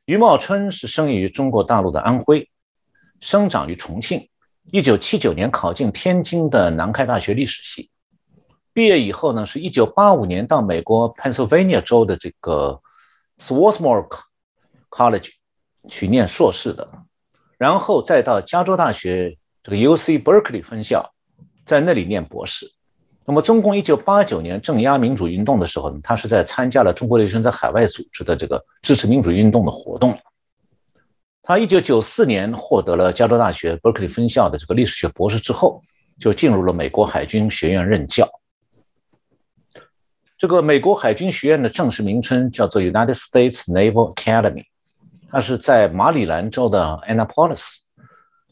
[0.05, 2.49] 余茂春是生于中国大陆的安徽，
[3.21, 4.31] 生长于重庆。
[4.71, 7.91] 一九七九年考进天津的南开大学历史系，
[8.75, 12.81] 毕业以后呢，是一九八五年到美国 Pennsylvania 州的这个
[13.39, 14.09] Swarthmore
[14.91, 15.31] College
[15.89, 16.87] 去念硕士的。
[17.57, 21.09] 然后再到加州大学这个 U C Berkeley 分校，
[21.65, 22.69] 在那里念博士。
[23.25, 30.19] 那么，中共一九八九年镇压民主运动的时候呢，他是在参加了中国留学生在海外组织的这个支持民主运动的活动。
[31.43, 35.81] 他一九九四年获得了加州大学 Berkeley 分校的这个历史学博士之后，
[36.19, 38.29] 就进入了美国海军学院任教。
[40.37, 44.65] 这个美国海军学院的正式名称叫做 United States Naval Academy。
[45.31, 47.79] 它是在马里兰州的 Annapolis，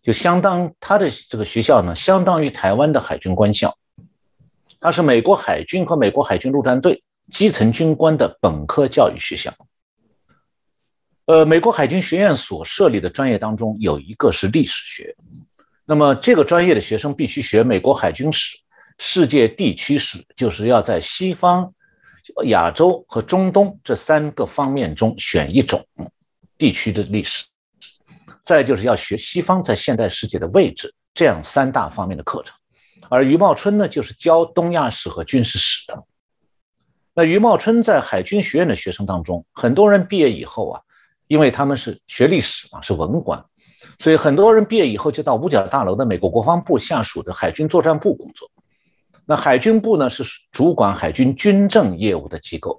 [0.00, 3.76] 就相当它的这个学校呢，相当于台湾的海军官校。
[4.80, 9.52] 它是美国海军和美国海军陆战队基层军官的本科教育学校。
[11.26, 15.14] 呃，美国海军学院所设立的专业当中有一个是历史学，
[15.84, 18.58] 那么这个专业的学生必须学美国海军史、
[18.98, 21.72] 世界地区史，就是要在西方、
[22.44, 25.84] 亚洲和中东这三个方面中选一种。
[26.58, 27.44] 地区的历史，
[28.40, 32.54] 再就是要学西方在现代世界的位置，这样三大方面的课程。
[33.08, 36.04] 而余茂春呢，就是教东亚史和军事史的。
[37.14, 40.80] 那余茂春在海军学院的学生当中，很多人毕业以后啊，
[41.26, 43.44] 因为他们是学历史嘛，是文官，
[43.98, 48.48] 所以很多人毕业以后就到五角大楼的美国国防部下属的海军作战部工作。
[49.32, 52.78] 那海军部呢，是主管海军军政业务的机构，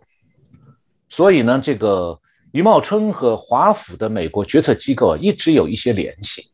[1.10, 2.20] 所以呢，这个。
[2.52, 6.52] 余茂春和华府的美国决策机构一直有一些联系，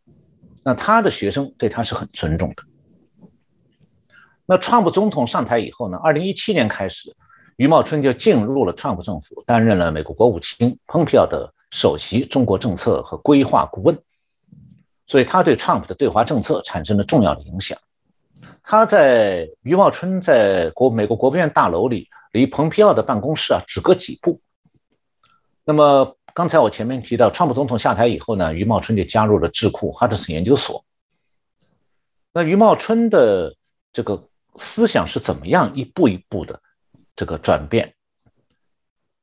[0.64, 2.64] 那他的学生对他是很尊重的。
[4.46, 5.98] 那川普总统上台以后呢？
[6.02, 7.14] 二零一七年开始，
[7.58, 14.00] 余茂春就进入了川普政府，担任了美国国务卿蓬佩奥的首席中国政策和规划顾问，
[15.06, 17.78] 所以他对川普的对华政策产生了重要的影响。
[18.72, 24.40] 他在余茂春在国美国国务院大楼里，离蓬佩奥的办公室啊只隔几步。
[25.66, 30.86] 那么刚才我前面提到，川普总统下台以后呢，余茂春就加入了智库哈德森研究所。
[32.32, 33.56] 那余茂春的
[33.92, 34.24] 这个
[34.60, 36.62] 思想是怎么样一步一步的
[37.16, 37.96] 这个转变？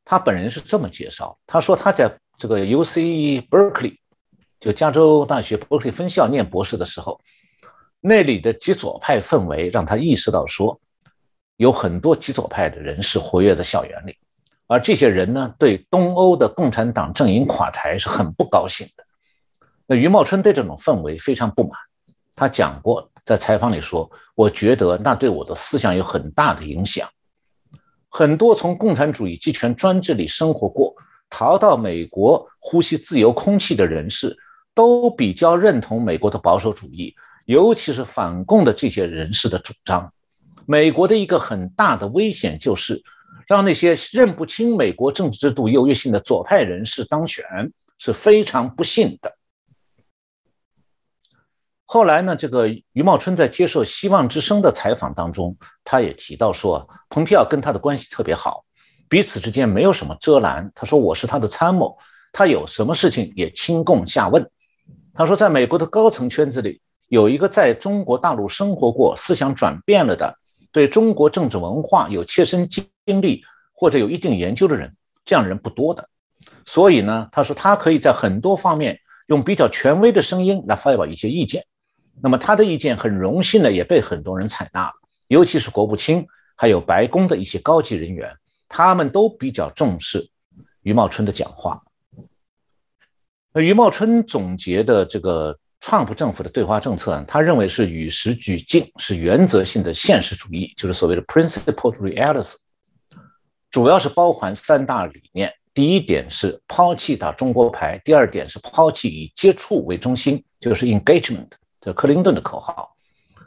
[0.05, 3.99] 他本人是这么介绍：他说他在这个 U C Berkeley，
[4.59, 7.21] 就加州大学伯克利分校念博士的时候，
[8.09, 10.81] 那里的极左派氛围让他意识到说，
[11.57, 14.17] 有很多极左派的人士活跃在校园里。
[14.69, 19.05] 而这些人呢，对东欧的共产党阵营垮台是很不高兴的。
[19.89, 21.73] 那余茂春对这种氛围非常不满，
[22.37, 27.09] 他讲过，在采访里说：“我觉得那对我的思想有很大的影响。
[28.09, 30.95] 很多从共产主义集权专制里生活过，
[31.29, 34.37] 逃到美国呼吸自由空气的人士，
[34.75, 37.13] 都比较认同美国的保守主义，
[37.47, 40.13] 尤其是反共的这些人士的主张。
[40.67, 43.03] 美国的一个很大的危险就是。”
[43.47, 47.45] 让那些认不清美国政治制度优越性的左派人士当选
[47.97, 49.37] 是非常不幸的。
[51.85, 58.65] 后来呢，这个余茂春在接受《希望之声》的采访当中，他也提到说，蓬佩奥跟他的关系特别好，
[59.09, 60.73] 彼此之间没有什么遮拦。
[60.75, 61.97] 他说我是他的参谋，
[62.33, 64.51] 他有什么事情也亲共下问。
[65.15, 70.39] 他说，在美国的高层圈子里，有一个在中国大陆生活过、思想转变了的，
[70.73, 76.09] 对中国政治文化有切身经历或者有一定研究的人，这样人不多的。
[76.65, 81.65] 所以呢，他说他可以在很多方面用比较权威的声音来发表一些意见。
[82.21, 84.93] 那么他的意见很荣幸的也被很多人采纳，
[85.29, 86.27] 尤其是国务卿，
[86.57, 88.35] 还有白宫的一些高级人员，
[88.69, 90.29] 他们都比较重视
[90.83, 91.83] 余茂春的讲话。
[93.53, 102.55] 那余茂春总结的这个川普政府的对华政策，他认为是与时俱进，是原则性的现实主义，就是所谓的 principled realism，
[103.71, 105.53] 主要是包含三大理念。
[105.75, 111.51] 第一点是抛弃打中国牌，第二点是抛弃以接触为中心，就是 engagement。
[111.81, 112.97] 这克林顿的口号。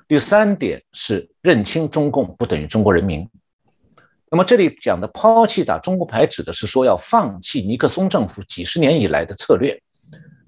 [0.08, 3.28] 第三点是认清中共不等于中国人民。
[4.32, 9.82] 那么这里讲的抛弃打中国牌，指的是说要放弃尼克松政府几十年以来的策略，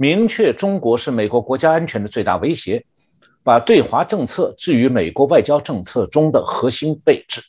[0.02, 2.84] 明确中国是美国国家安全的最大威胁，
[3.44, 7.40] 把对华政策置于美国外交政策中的核心位置。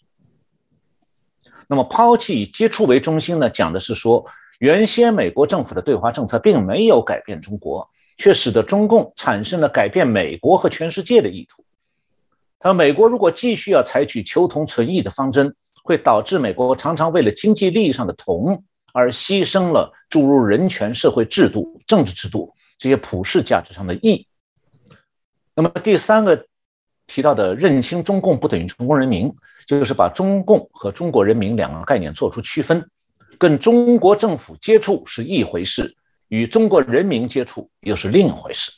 [1.66, 3.48] 那么抛弃以接触为中心呢？
[3.48, 4.26] 讲的是说，
[4.58, 7.88] 原先美国政府的对华政策并没有改变中国。
[8.18, 11.64] 却使得中共产生了改变美国和全世界的意图。
[12.58, 18.62] 他说：“美国如果继续要采取求同存异的方针，会导致美国常常为了经济利益上的同
[18.92, 24.26] 而牺牲了注入人权、社会制度、政治制度这些普世价值上的义。”
[25.54, 26.46] 那么第三个
[27.06, 29.32] 提到的认清中共不等于中国人民，
[29.66, 32.88] 就是把中共和中国人民两个概念做出区分，
[33.38, 35.96] 跟中国政府接触是一回事。
[36.28, 38.72] 与中国人民接触又是另一回事。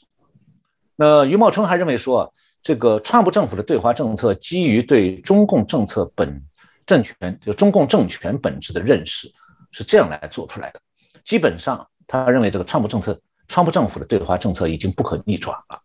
[0.96, 2.34] 那余茂春还认为说，
[2.64, 6.42] 这个川普政府的对华政策基于对中共政策本
[6.84, 9.32] 政权，就中共政权本质的认识，
[9.74, 10.80] 是这样来做出来的。
[11.24, 15.82] 基本上，他认为这个川普政策，川普政府的对华政策已经不可逆转了。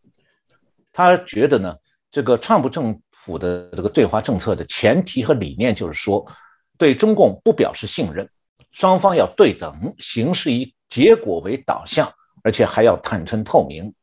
[0.94, 1.76] 他觉得呢，
[2.12, 6.26] 这个川普政府的这个对华政策的前提和理念就是说，
[6.78, 8.30] 对中共不表示信任，
[8.72, 10.74] 双方要对等，形式以。
[10.90, 12.12] 结果为导向，
[12.44, 13.94] 而且还要坦诚透明，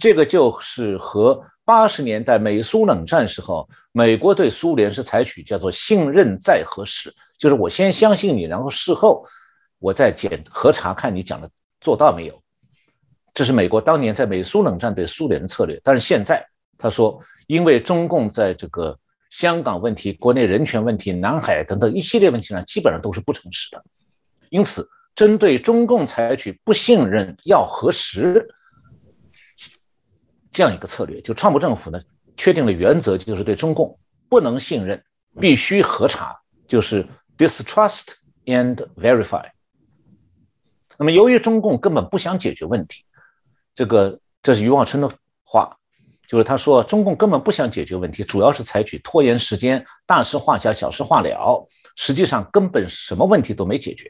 [0.00, 9.26] 这个就是和八十年代美苏冷战时候，美国对苏联是采取叫做信任再核实，就是我先相信你，然后事后
[9.78, 11.48] 我再检核查看你讲的
[11.80, 12.42] 做到没有。
[13.32, 15.80] 这是美国当年在美苏冷战对苏联的策略。
[15.82, 16.46] 但是现在
[16.78, 18.98] 他说，因为中共在这个
[19.30, 23.84] 香港问题、国内人权问题、南海等等一系列问题上，基本上都是不诚实的，
[24.50, 24.88] 因此。
[25.16, 28.48] 针对中共采取不信任要核实
[30.54, 32.00] 这样一个策略，就川普政府呢
[32.36, 33.98] 确定了原则，就是对中共
[34.28, 35.04] 不能信任，
[35.40, 38.12] 必须核查，就是 distrust
[38.46, 39.44] and verify。
[40.96, 43.04] 那么由于中共根本不想解决问题，
[43.74, 45.10] 这个这是余望春的
[45.42, 45.76] 话，
[46.28, 54.08] 就是他说中共根本不想解决问题，主要是采取拖延时间、大事化小、小事化了，实际上根本什么问题都没解决。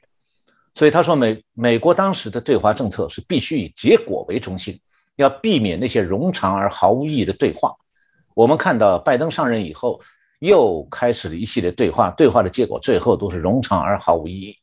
[0.74, 4.78] 所以他说，美美国当时的对华政策是必须以结果为中心，
[5.16, 7.74] 要避免那些冗长而毫无意义的对话。
[8.34, 10.00] 我们看到拜登上任以后，
[10.40, 14.56] 又开始了一系列对话，对话的结果最后都是冗长而毫无意义，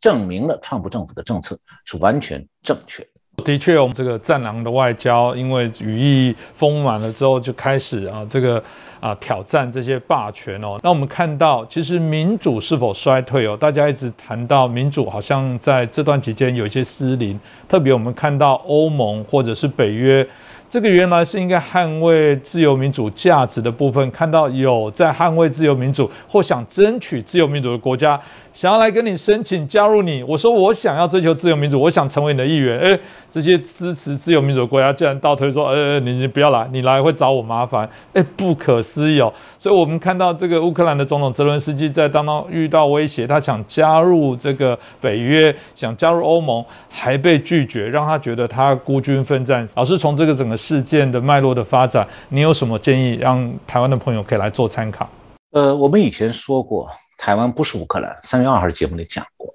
[0.00, 3.10] 证明了川普政府的政策是完全正确的。
[3.44, 8.62] 的确，我们这个战狼的外交，因为羽翼丰满了之后，就开始啊，这个
[9.00, 10.78] 啊挑战这些霸权哦。
[10.82, 13.56] 那我们看到，其实民主是否衰退哦？
[13.56, 17.38] 大家一直谈到民主，好像在这段期间有一些失灵。
[17.68, 20.26] 特别我们看到欧盟或者是北约，
[20.70, 28.20] 这个原来是应该捍卫自由民主价值的部分，看到有在捍卫自由民主或想争取自由民主的国家。
[28.52, 32.76] 想要来跟你申请加入你，我说我想要追求自由民主，我想成为你的一员。
[32.80, 32.98] 哎，
[33.30, 37.88] 这些支持自由民主的国家竟然倒推说，呃，你你不要来，你来会找我麻烦。
[38.12, 39.32] 哎，不可思议哦！
[39.58, 49.66] 所以我们看到这个乌克兰的总统泽伦斯基在当当遇到威胁，他想加入这个北约，想加入欧盟，还被拒绝，让他觉得他孤军奋战。
[49.76, 55.08] 老师从这个整个事件的脉络的发展，你有什么建议让台湾的朋友可以来做参考？
[55.52, 56.90] 呃，我们以前说过。
[57.20, 58.16] 台湾不是乌克兰。
[58.22, 59.52] 三月二号节目里讲过，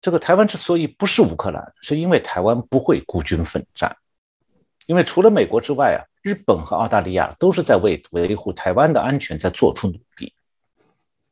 [0.00, 3.96] 这个台湾之所以不是乌克兰，是因为台湾不会孤军奋战，
[4.86, 10.34] 因为除了美国之外啊，日本和澳大利亚都是在为维护台湾的安全在做出努力。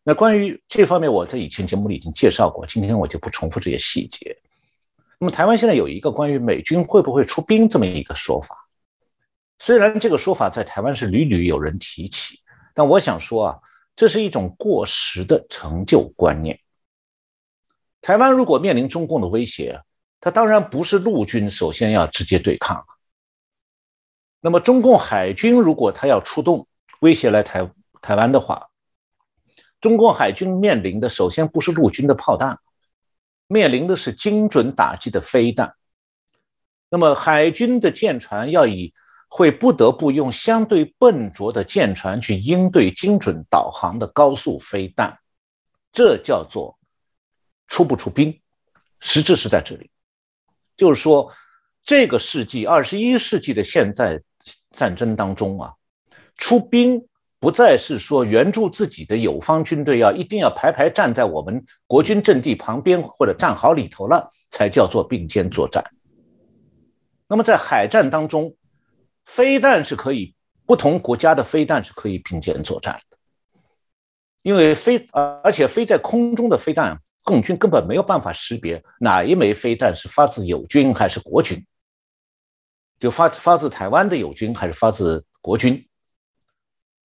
[0.04, 4.36] 那关于这方面，我在以前节目里已经介绍过，今天我就不重复这些细节。
[5.20, 8.66] 那么台湾现在有一个关于美军会不会出兵这么一个说法，
[9.58, 12.40] 虽然这个说法在台湾是屡屡有人提起，
[12.72, 13.58] 但我想说啊，
[13.94, 16.58] 这是一种过时的成就观念。
[18.00, 19.82] 台湾如果面临中共的威胁，
[20.20, 22.82] 它当然不是陆军首先要直接对抗。
[24.40, 26.66] 那么中共海军如果他要出动
[27.00, 28.70] 威胁来台台湾的话，
[29.82, 32.58] 中共海军面临的首先不是陆军的炮弹，
[33.52, 35.74] 面临的是精准打击的飞弹。
[36.88, 38.94] 那么海军的舰船要以
[39.28, 45.18] 会不得不用相对笨拙的舰船去应对精准导航的高速飞弹，
[45.90, 46.78] 这叫做
[47.66, 48.40] 出不出兵，
[49.00, 49.90] 实质是在这里，
[50.76, 51.32] 就是说，
[51.82, 54.22] 这个世纪二十一世纪的现在
[54.70, 55.74] 战争当中啊，
[56.36, 57.08] 出兵
[57.40, 65.82] 不再是说援助自己的友方军队要一定要排排站在我们国军阵地旁边或者战壕里头了才叫做并肩作战。
[67.26, 68.54] 那么在海战当中。
[69.26, 70.34] 飞弹是可以，
[70.66, 73.16] 不同国家的飞弹是可以并肩作战的，
[74.42, 81.64] 因为飞而且飞在空中的飞弹，共军根本没有办法识别哪一枚飞弹是发自友军还是国军，
[82.98, 85.86] 就发发自台湾的友军还是发自国军，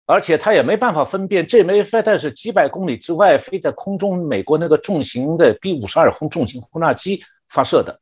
[0.07, 8.01] 而且他也没办法分辨这枚飞弹是几百公里之外飞在空中，美国那个重型的 B 五十二轰重型轰炸机发射的，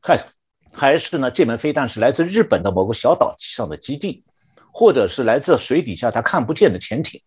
[0.00, 0.18] 还。
[0.76, 1.30] 还是呢？
[1.30, 4.24] 这门飞弹是来自日本的某个小岛上的基地，
[4.72, 7.22] 或者是来自水底下他看不见的潜艇。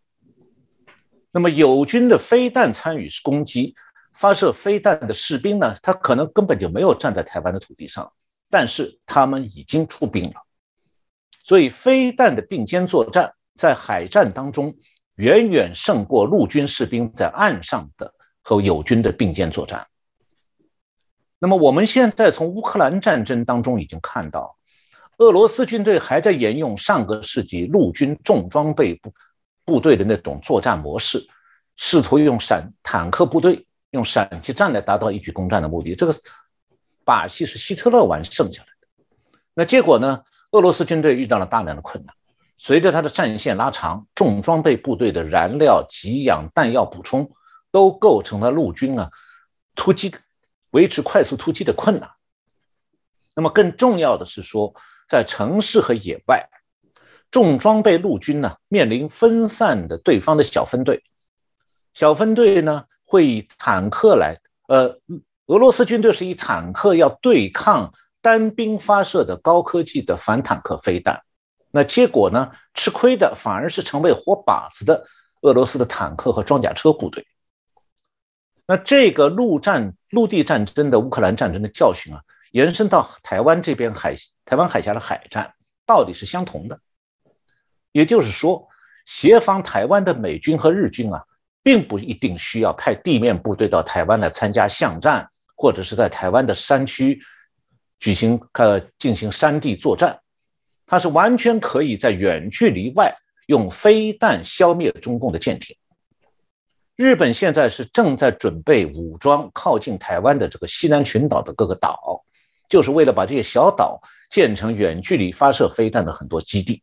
[1.32, 3.74] 那么友军的飞弹参与攻击、
[4.14, 5.74] 发射飞弹的士兵呢？
[5.82, 8.12] 他可能根本就没有站在台湾的土地上，
[8.50, 10.34] 但是他们已经出兵了。
[11.42, 14.76] 所以飞弹的并肩作战在海战当中
[15.16, 19.86] 远远胜过陆军士兵在岸上的和友军的并肩作战。
[21.40, 24.56] 那么我们现在从乌克兰战争当中已经看到，
[25.18, 29.14] 俄罗斯军队还在沿用上个世纪陆军重装备部
[29.66, 31.28] 部队的那种作战模式，
[31.76, 35.96] 试图用闪坦克部队、用闪击战来达到一举攻占的目的。
[35.96, 36.14] 这个
[37.04, 39.06] 把戏是希特勒玩剩下来的。
[39.54, 40.24] 那结果呢？
[40.52, 42.16] 俄罗斯军队遇到了大量的困难，
[42.58, 47.32] 随着他的战线拉长，重装备部队的燃料、给养、弹药补充
[47.72, 49.12] 都构成了陆军啊
[49.76, 50.12] 突击。
[50.72, 52.12] 维持快速突击的困难。
[53.34, 54.76] 那么更重要的是说，
[55.08, 56.50] 在城市和野外，
[57.32, 61.02] 重装备陆军呢面临分散的对方的小分队，
[61.94, 64.38] 小分队呢会以坦克来，
[64.68, 65.00] 呃，
[65.46, 71.24] 俄罗斯军队是以坦克要对抗单兵发射的高科技的反坦克飞弹，
[71.72, 75.06] 那结果呢，吃亏的反而是成为活靶子的
[75.42, 77.26] 俄罗斯的坦克和装甲车部队。
[78.66, 84.16] 那这个陆战、陆地战争的乌克兰战争的教训啊，延伸到台湾这边海、
[84.46, 85.54] 台湾海峡的海战，
[85.86, 86.80] 道理是相同的。
[87.92, 88.68] 也就是说，
[89.06, 91.24] 协防台湾的美军和日军啊，
[91.64, 97.22] 并不一定需要派地面部队到台湾来参加巷战，或者是在台湾的山区
[98.00, 100.20] 举行呃进行山地作战，
[100.88, 103.14] 它是完全可以在远距离外
[103.46, 105.76] 用飞弹消灭中共的舰艇。
[106.96, 112.24] 日本现在是正在准备武装靠近台湾的这个西南群岛的各个岛，
[112.68, 116.82] 就是为了把这些小岛建成远距离发射飞弹的很多基地。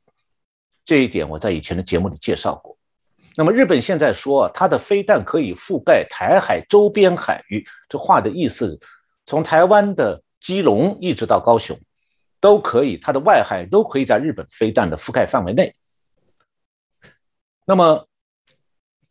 [0.84, 2.76] 这一点我在以前的节目里介绍过。
[3.36, 8.78] 那么日本现在说，它的飞弹可以覆盖台海周边海域，这话的意思，
[9.26, 11.76] 从台湾的基隆一直到高雄，
[12.44, 15.74] 都可以，它的外海都可以在日本飞弹的覆盖范围内。
[17.64, 18.06] 那么。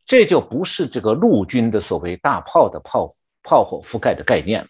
[0.05, 3.09] 这就不是这个陆军的所谓大炮的炮
[3.41, 4.67] 炮火覆盖的概念了，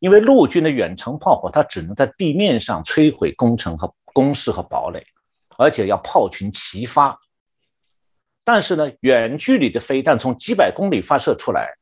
[0.00, 5.02] 因为陆军的远程炮火它只能在地面上摧毁工程和工事和堡垒，
[5.56, 7.18] 而且要炮群齐发。
[8.44, 11.74] 但是呢，远距离的飞弹从几百公里发射出来，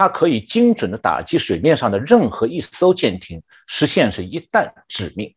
[0.00, 5.34] 它可以精准的打击水面上的任何一艘舰艇，实现是一弹致命。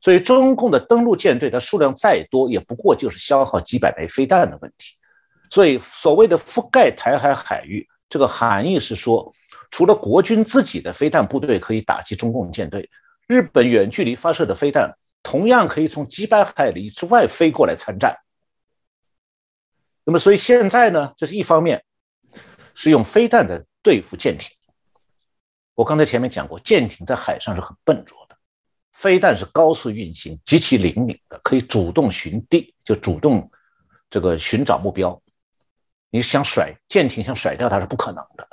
[0.00, 4.96] 所以，中共的登陆舰队的数量再多，也不过就是消耗几百枚飞弹的问题。
[5.48, 9.32] 所以，所谓的覆盖台海海域，这个含义是说，
[9.70, 12.90] 除了国军自己的飞弹部队可以打击中共舰队，
[13.28, 14.92] 日本远距离发射的飞弹
[15.22, 18.18] 同样可以从几百海里之外飞过来参战。
[20.02, 21.84] 那么，所以现在呢，这是一方面，
[22.74, 24.50] 是用飞弹在对付舰艇。
[25.74, 28.36] 我刚才前面讲过，舰艇在海上是很笨拙的。
[28.92, 33.50] 飞弹是高速运行、极其灵敏的，可以主动寻地，就主动
[34.10, 35.20] 这个寻找目标。
[36.10, 38.46] 你想甩舰艇，想甩掉它是不可能的。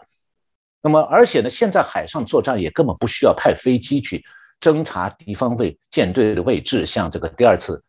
[0.81, 4.25] 那么，而且呢，现在海上作战也根本不需要派飞机去
[4.61, 7.83] 侦察敌方位舰队的位置，像这个第二次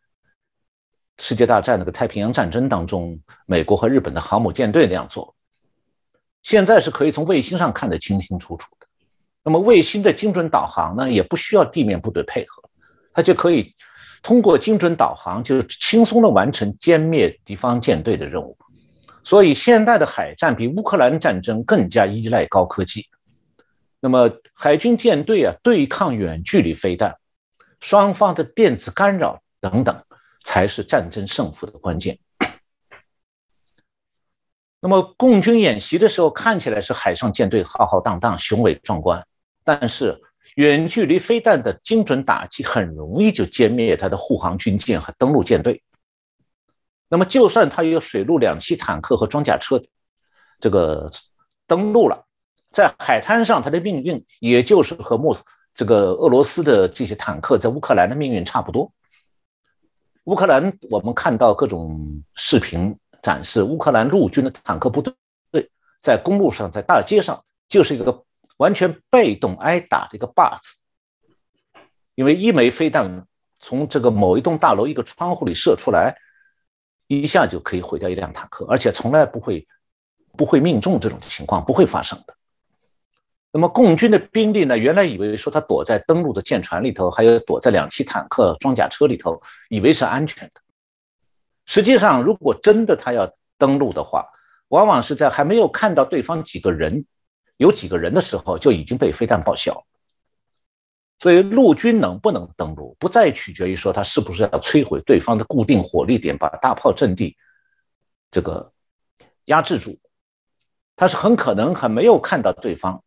[1.17, 5.33] 世界大战那个太平洋战争当中，美国和日本的航母舰队那样做。
[6.43, 8.87] 现在是可以从卫星上看得清清楚楚的。
[9.43, 12.63] 那么卫星的精准导航呢，也不需要地面部队配合，
[13.13, 13.75] 它就可以
[14.21, 18.55] 通过精准导航，就是轻松的完成歼灭敌方舰队的任务。
[19.23, 23.05] 所以现代的海战比乌克兰战争更加依赖高科技。
[23.99, 27.15] 那么海军舰队啊，对抗远距离飞弹，
[27.79, 30.03] 双方的电子干扰等等，
[30.43, 32.17] 才是战争胜负的关键。
[34.83, 39.23] 那么共军演习的时候，看起来是海上舰队浩浩荡荡、雄伟壮观，
[39.63, 40.19] 但是
[40.55, 45.83] 远距离飞弹的精准打击很容易就歼灭他的护航军舰和登陆舰队。
[47.07, 49.83] 那么就算他有水陆两栖坦克和装甲车，
[50.59, 51.11] 这个
[51.67, 52.25] 登陆了。
[52.71, 55.43] 在海滩上，他的命运也就是和莫斯
[55.75, 58.91] 这个俄罗斯的这些坦克在乌克兰的命运差不多。
[60.23, 65.13] 乌克兰，我们看到各种视频展示，乌克兰陆军的坦克部队
[66.01, 68.23] 在公路上、在大街上，就是一个
[68.57, 70.75] 完全被动挨打的一个靶子。
[72.15, 73.25] 因为一枚飞弹
[73.59, 76.15] 从这个某一栋大楼一个窗户里射出来，
[77.07, 79.67] 一下就可以毁掉一辆坦克，而且从来不会
[80.37, 82.35] 不会命中，这种情况不会发生的。
[83.51, 84.77] 那么共军的兵力呢？
[84.77, 90.60] 原来以为说他躲在登陆的舰船里头，还有躲在两栖坦克装甲车里头，以为是安全的。
[91.73, 94.27] 实际上，如果真的他要登陆的话，
[94.67, 97.05] 往往是在还没有看到对方几个人、
[97.55, 99.81] 有几个人的时候，就已经被飞弹报销。
[101.19, 107.37] 所以，陆军能不能登陆，不再取决于说他是不是要摧毁对方的固定火力点，把大炮阵地
[108.29, 108.73] 这个
[109.45, 109.97] 压制住，
[110.97, 113.01] 他是很可能还没有看到对方。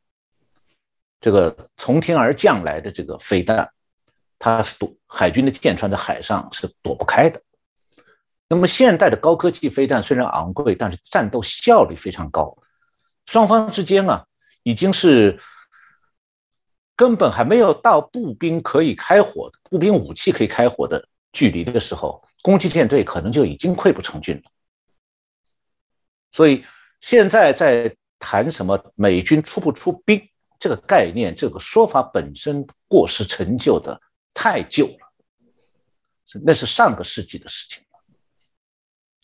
[1.21, 3.71] 这个从天而降来的这个飞弹，
[4.39, 7.43] 他是躲海军的舰船在海上是躲不开的。
[8.55, 12.57] 那么现代的高科技飞弹虽然昂贵，但是战斗效率非常高。
[13.27, 14.25] 双方之间啊，
[14.63, 15.41] 已经是
[16.95, 24.43] 根本还没有到步兵可以开火步兵武器可以开火的距离的时候，攻击舰队可能就已经溃不成军了。
[26.31, 26.65] 所以
[27.01, 30.29] 现在在谈什么美军出不出兵？
[30.61, 34.01] 这个概念，这个说法本身过时陈旧的
[34.33, 35.13] 太旧了，
[36.45, 37.83] 那是上个世纪的事情。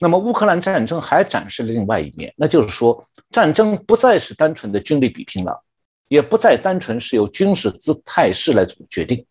[0.03, 5.63] 那么乌克兰战争还展示了另外一面，那就是说，战争不再是单纯的军力比拼了，
[6.09, 9.27] 也不再单纯是由军事姿态势来决定，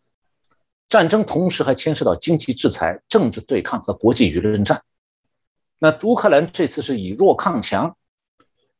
[0.88, 4.80] 战争同时还牵涉到经济制裁、政治对抗和国际舆论战。
[5.80, 7.96] 那乌克兰这次是以弱抗强。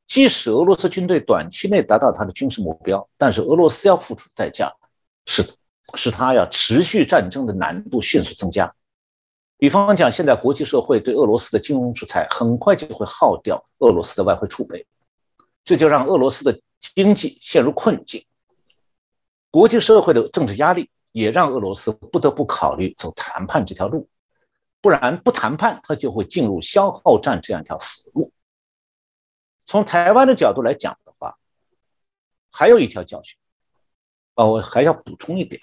[0.07, 4.73] 即使俄罗斯军队短期内达到他的军事目标，但是俄罗斯要付出代价，
[5.27, 5.53] 是的，
[5.95, 8.73] 是他要持续战争的难度迅速增加。
[9.61, 14.87] 比方讲，现在国际社会对俄罗斯的金融制裁很快就会耗掉俄罗斯的外汇储备，
[15.63, 18.25] 这就让俄罗斯的经济陷入困境。
[19.51, 24.09] 国际社会的政治压力也让俄罗斯不得不考虑走谈判这条路，
[24.81, 28.33] 不然不谈判，他就会进入消耗战这样一条死路。
[29.67, 31.37] 从台湾的角度来讲的话，
[32.51, 33.37] 还有一条教训，
[34.37, 35.61] 啊，我还要补充一点，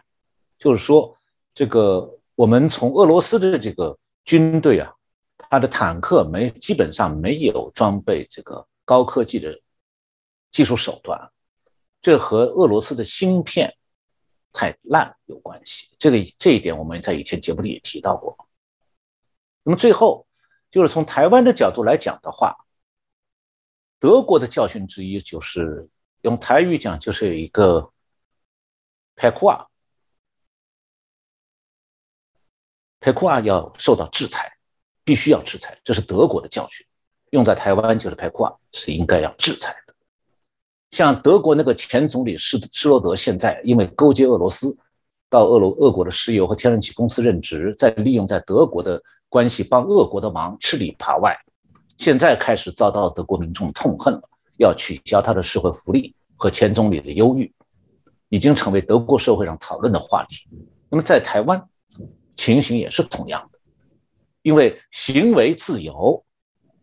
[0.59, 1.17] 就是说，
[1.55, 4.93] 这个我们从俄罗斯的这个军队啊，
[5.39, 9.59] 它的坦克没基本上没有装备这个高科技的
[10.51, 11.31] 技术手段，
[11.99, 13.75] 这和俄罗斯的芯片
[14.53, 15.95] 太烂有关系。
[15.97, 18.37] 这个这一点我们在以前节目里也提到过。
[19.63, 20.27] 那么最后
[20.69, 22.55] 就是从台湾的角度来讲的话。
[23.99, 25.89] 德国的教训之一就是
[26.21, 27.91] 用台语讲，就是有一个
[29.17, 29.65] “派库啊，
[32.99, 34.51] 佩库啊要受到制裁，
[35.03, 36.85] 必须要制裁，这是德国的教训。
[37.31, 39.93] 用在台湾就是“佩库啊是应该要制裁的。
[40.91, 44.77] 像德国那个前总理施施罗德，现在因为勾结俄罗斯，
[45.29, 51.37] 到俄罗俄国的石油和天然气公司任职，再利用在德国的关系帮俄国的忙，吃里扒外。
[51.97, 54.21] 现在开始遭到德国民众痛恨了，
[54.57, 57.51] 要取消他的社会福利和前总理的忧郁，
[58.29, 60.47] 已经成为德国社会上讨论的话题。
[60.89, 61.61] 那么在台湾，
[62.37, 63.59] 情形也是同样的，
[64.41, 66.23] 因为行为自由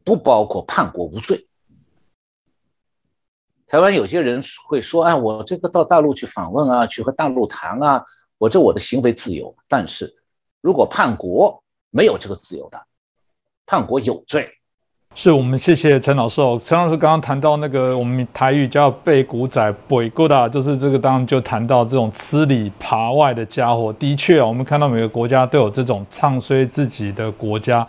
[0.04, 1.48] 不包括叛国无罪。
[3.66, 8.04] 台湾有些人会说：“哎，我这个到大陆去访问啊，去和大陆谈啊，
[8.36, 10.14] 我这我的行为自由。”但是
[10.60, 12.86] 如果叛国，没有这个自由的，
[13.64, 14.52] 叛国有罪。
[15.16, 16.60] 是我们谢谢陈老师哦。
[16.64, 23.92] 陈老师刚刚谈到那个我们台语叫背古仔背骨的，就是这个当然就谈到这种吃里扒外的家伙。
[23.92, 27.86] 的确啊，我们看到每个国家都有这种唱衰自己的国家。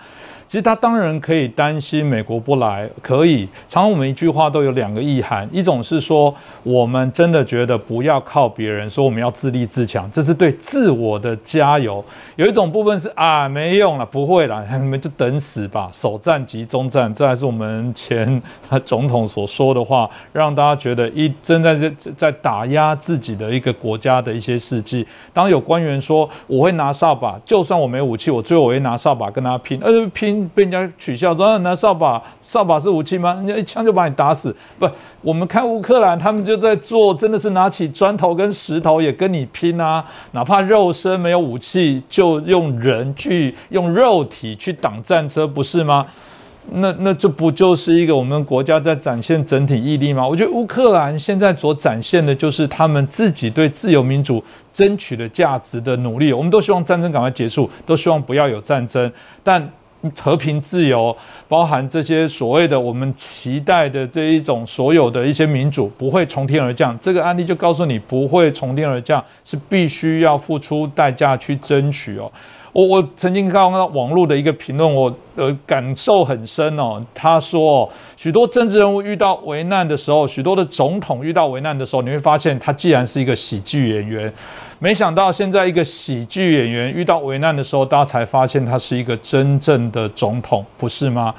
[0.47, 3.47] 其实他当然可以担心美国不来，可以。
[3.67, 12.03] 常常我们一句话都有两个意涵，一种是说我们真的觉得不要靠别人，说我们要自立自强，这是对自我的加油。
[12.35, 18.41] 有一种部分是啊，没用了，不会了， 你们就等死吧，首战集中战，这还是我们前
[18.85, 25.05] 总统所说的话，让大家觉得一正在在在打压自己的一个国家的一些事迹。
[25.33, 30.34] 当有官员说我会拿扫把，就算我没武器，我最后我会拿扫把跟他拼，呃拼。
[30.53, 33.33] 被人家取笑说拿扫把，扫把是武器吗？
[33.35, 34.55] 人家一枪就把你打死。
[34.77, 34.89] 不，
[35.21, 40.03] 我们看乌克兰，他们就在做，真的是拿起砖头跟石头也跟你拼啊！
[40.31, 46.05] 哪怕肉身没有武器，就用人去用肉体去挡战车，不是吗？
[46.71, 50.27] 那那这不就是一个我们国家在展现整体毅力吗？
[50.27, 56.33] 我觉得乌克兰现在所展现的就是他们自己对自由民主争取的价值的努力。
[56.33, 59.11] 我们都希望战争赶快结束，都希望不要有战争，
[59.43, 59.71] 但。
[60.19, 61.15] 和平、自由，
[61.47, 66.97] 包含这些所谓的我们期待的这一种所有的一些民主，不会从天而降。
[66.99, 72.31] 这个案例就告诉你，不会从天而降，是必须要付出代价去争取哦。
[72.75, 77.01] 我我曾经看到网络的一个评论，我呃感受很深哦。
[77.13, 84.33] 他说，许多政治人物遇到危难的时候，许多的总统遇到危难的时候，你会发现他既然是一个喜剧演员，
[84.79, 91.33] 没想到现在一个喜剧演员遇到危难的时候，大家才发现他是一个真正的总统，不是吗？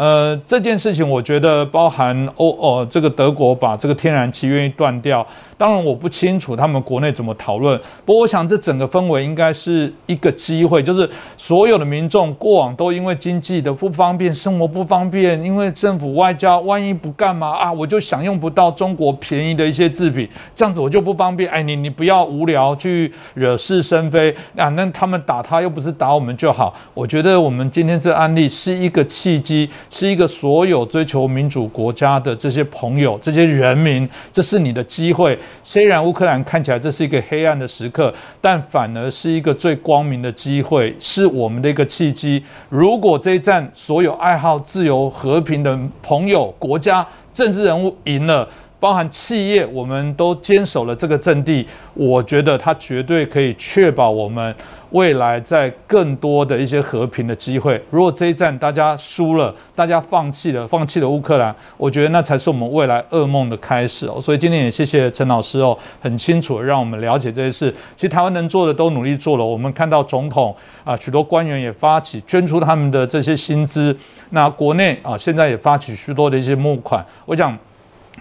[0.00, 5.26] 呃，这件事情我觉得包含欧哦，这个德国把这个天然气愿意断掉。
[5.58, 21.50] 当然我不清楚他们国内怎么讨论，不过我想这整个氛围应该是一个机会，就是所有的民众过往都因为经济的不方便、生活不方便，因为政府外交万一不干嘛啊，我就享用不到中国便宜的一些制品，这样子我就不方便。
[21.50, 26.74] 哎，你你不要无聊去惹是生非啊，那他们打他又不是打我们就好。
[26.94, 29.68] 我觉得我们今天这案例是一个契机。
[29.90, 35.38] 是一个所有追求民主国家的这些朋友、这些人民，这是你的机会。
[35.64, 42.42] 虽然乌克兰看起来这是一个黑暗的时刻，但反而是一个最光明的机会，是我们的一个契机。
[42.68, 48.48] 如果这一战所有爱好自由和平的朋友、国家、政治人物赢了，
[48.80, 51.64] 包含企业，我们都坚守了这个阵地，
[51.94, 54.52] 我觉得它绝对可以确保我们。
[54.90, 64.20] 未来在更多的一些和平的机会，如果这一战大家输了，大家放弃了，放弃了乌克兰，我觉得那才是我们未来噩梦的开始哦。
[64.20, 67.72] 所以今天也谢谢陈老师哦，很清楚让我们了解这些事。
[67.94, 70.52] 其实台湾能做的都努力做了，我们看到总统
[70.82, 73.96] 啊，许多官员也发起捐出他们的这些薪资，
[74.30, 77.56] 那国内啊现在也发起许多的一些募款，我讲。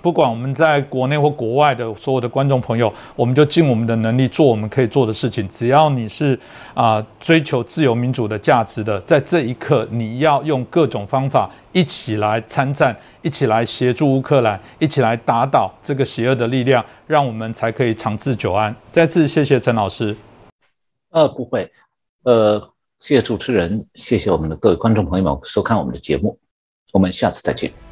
[0.02, 5.48] 不管我们在国内或国外的所有的观众朋友，我们就尽我们的能力做我们可以做的事情。
[5.50, 6.40] 只要你是
[6.74, 18.74] 啊追求自由民主的价值的，在这一刻，你要用各种方法一起来参战，一起来协助乌克兰，一起来打倒这个邪恶的力量，让我们才可以长治久安。
[18.90, 20.16] 再次谢谢陈老师。
[21.12, 21.70] 呃，不会，
[22.24, 22.60] 呃，
[23.00, 26.38] 谢谢主持人，谢谢我们的各位观众朋友们收看我们的节目，
[26.94, 27.89] 我们下次再见。